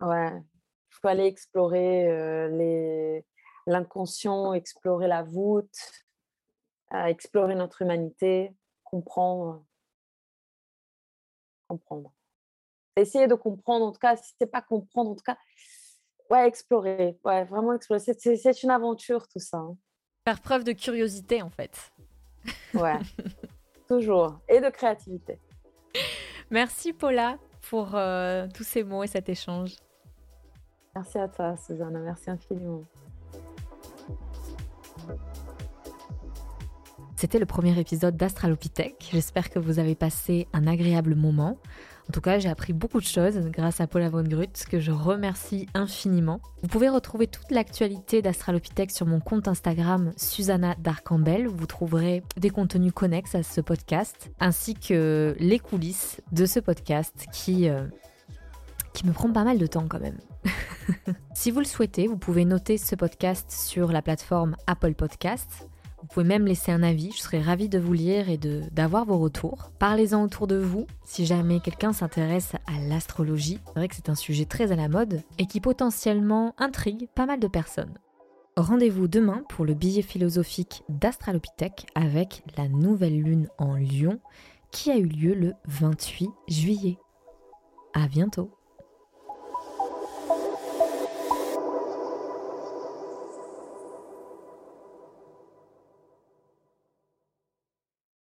Ouais. 0.00 0.42
Il 0.90 0.94
faut 1.00 1.08
aller 1.08 1.26
explorer 1.26 2.08
l'inconscient, 3.66 4.52
explorer 4.54 5.08
la 5.08 5.22
voûte, 5.22 5.76
explorer 6.92 7.54
notre 7.54 7.82
humanité, 7.82 8.54
comprendre. 8.84 9.64
Comprendre. 11.68 12.12
Essayer 12.96 13.28
de 13.28 13.34
comprendre, 13.34 13.86
en 13.86 13.92
tout 13.92 14.00
cas, 14.00 14.16
si 14.16 14.34
c'est 14.38 14.50
pas 14.50 14.62
comprendre, 14.62 15.10
en 15.12 15.14
tout 15.14 15.24
cas, 15.24 15.38
ouais, 16.30 16.46
explorer. 16.46 17.18
Ouais, 17.24 17.44
vraiment 17.44 17.72
explorer. 17.72 18.00
C'est 18.00 18.62
une 18.62 18.70
aventure, 18.70 19.28
tout 19.28 19.38
ça. 19.38 19.58
Hein. 19.58 19.76
Faire 20.26 20.40
preuve 20.40 20.64
de 20.64 20.72
curiosité, 20.72 21.42
en 21.42 21.50
fait. 21.50 21.92
Ouais, 22.74 22.98
toujours. 23.88 24.40
Et 24.48 24.60
de 24.60 24.68
créativité. 24.68 25.38
Merci, 26.50 26.92
Paula, 26.92 27.38
pour 27.68 27.94
euh, 27.94 28.48
tous 28.52 28.64
ces 28.64 28.82
mots 28.82 29.04
et 29.04 29.06
cet 29.06 29.28
échange. 29.28 29.76
Merci 30.94 31.18
à 31.18 31.28
toi, 31.28 31.56
Susanna. 31.56 32.00
Merci 32.00 32.30
infiniment. 32.30 32.84
C'était 37.16 37.38
le 37.38 37.46
premier 37.46 37.78
épisode 37.78 38.16
d'Astralopithèque. 38.16 39.10
J'espère 39.12 39.50
que 39.50 39.58
vous 39.58 39.78
avez 39.78 39.94
passé 39.94 40.48
un 40.52 40.66
agréable 40.66 41.14
moment. 41.14 41.58
En 42.08 42.12
tout 42.12 42.22
cas, 42.22 42.38
j'ai 42.38 42.48
appris 42.48 42.72
beaucoup 42.72 42.98
de 42.98 43.04
choses 43.04 43.38
grâce 43.50 43.80
à 43.80 43.86
Paula 43.86 44.08
von 44.08 44.24
Grut, 44.24 44.64
que 44.68 44.80
je 44.80 44.90
remercie 44.90 45.68
infiniment. 45.74 46.40
Vous 46.62 46.68
pouvez 46.68 46.88
retrouver 46.88 47.26
toute 47.26 47.50
l'actualité 47.50 48.22
d'Astralopithèque 48.22 48.90
sur 48.90 49.06
mon 49.06 49.20
compte 49.20 49.48
Instagram 49.48 50.12
Susanna 50.16 50.74
Darcambel. 50.78 51.46
Vous 51.46 51.66
trouverez 51.66 52.24
des 52.36 52.50
contenus 52.50 52.92
connexes 52.92 53.34
à 53.34 53.42
ce 53.42 53.60
podcast, 53.60 54.30
ainsi 54.40 54.74
que 54.74 55.36
les 55.38 55.58
coulisses 55.58 56.20
de 56.32 56.46
ce 56.46 56.58
podcast 56.58 57.26
qui, 57.32 57.68
euh, 57.68 57.86
qui 58.92 59.06
me 59.06 59.12
prend 59.12 59.30
pas 59.30 59.44
mal 59.44 59.58
de 59.58 59.66
temps 59.66 59.86
quand 59.88 60.00
même. 60.00 60.18
si 61.34 61.50
vous 61.50 61.60
le 61.60 61.64
souhaitez, 61.64 62.06
vous 62.06 62.18
pouvez 62.18 62.44
noter 62.44 62.78
ce 62.78 62.94
podcast 62.94 63.50
sur 63.50 63.92
la 63.92 64.02
plateforme 64.02 64.56
Apple 64.66 64.94
Podcasts 64.94 65.68
vous 66.00 66.06
pouvez 66.06 66.24
même 66.24 66.46
laisser 66.46 66.72
un 66.72 66.82
avis, 66.82 67.12
je 67.12 67.20
serais 67.20 67.42
ravie 67.42 67.68
de 67.68 67.78
vous 67.78 67.92
lire 67.92 68.30
et 68.30 68.38
d'avoir 68.38 69.04
vos 69.04 69.18
retours. 69.18 69.70
Parlez-en 69.78 70.22
autour 70.22 70.46
de 70.46 70.56
vous 70.56 70.86
si 71.04 71.26
jamais 71.26 71.60
quelqu'un 71.60 71.92
s'intéresse 71.92 72.54
à 72.66 72.80
l'astrologie. 72.88 73.60
C'est 73.66 73.78
vrai 73.78 73.88
que 73.88 73.94
c'est 73.94 74.08
un 74.08 74.14
sujet 74.14 74.46
très 74.46 74.72
à 74.72 74.76
la 74.76 74.88
mode 74.88 75.22
et 75.38 75.46
qui 75.46 75.60
potentiellement 75.60 76.54
intrigue 76.56 77.08
pas 77.14 77.26
mal 77.26 77.38
de 77.38 77.48
personnes. 77.48 77.98
Rendez-vous 78.56 79.08
demain 79.08 79.42
pour 79.48 79.64
le 79.64 79.74
billet 79.74 80.02
philosophique 80.02 80.82
d'Astralopithèque 80.88 81.86
avec 81.94 82.42
la 82.56 82.68
nouvelle 82.68 83.20
lune 83.20 83.48
en 83.58 83.76
Lion 83.76 84.20
qui 84.72 84.90
a 84.90 84.96
eu 84.96 85.06
lieu 85.06 85.34
le 85.34 85.52
28 85.66 86.30
juillet. 86.48 86.98
À 87.92 88.08
bientôt! 88.08 88.59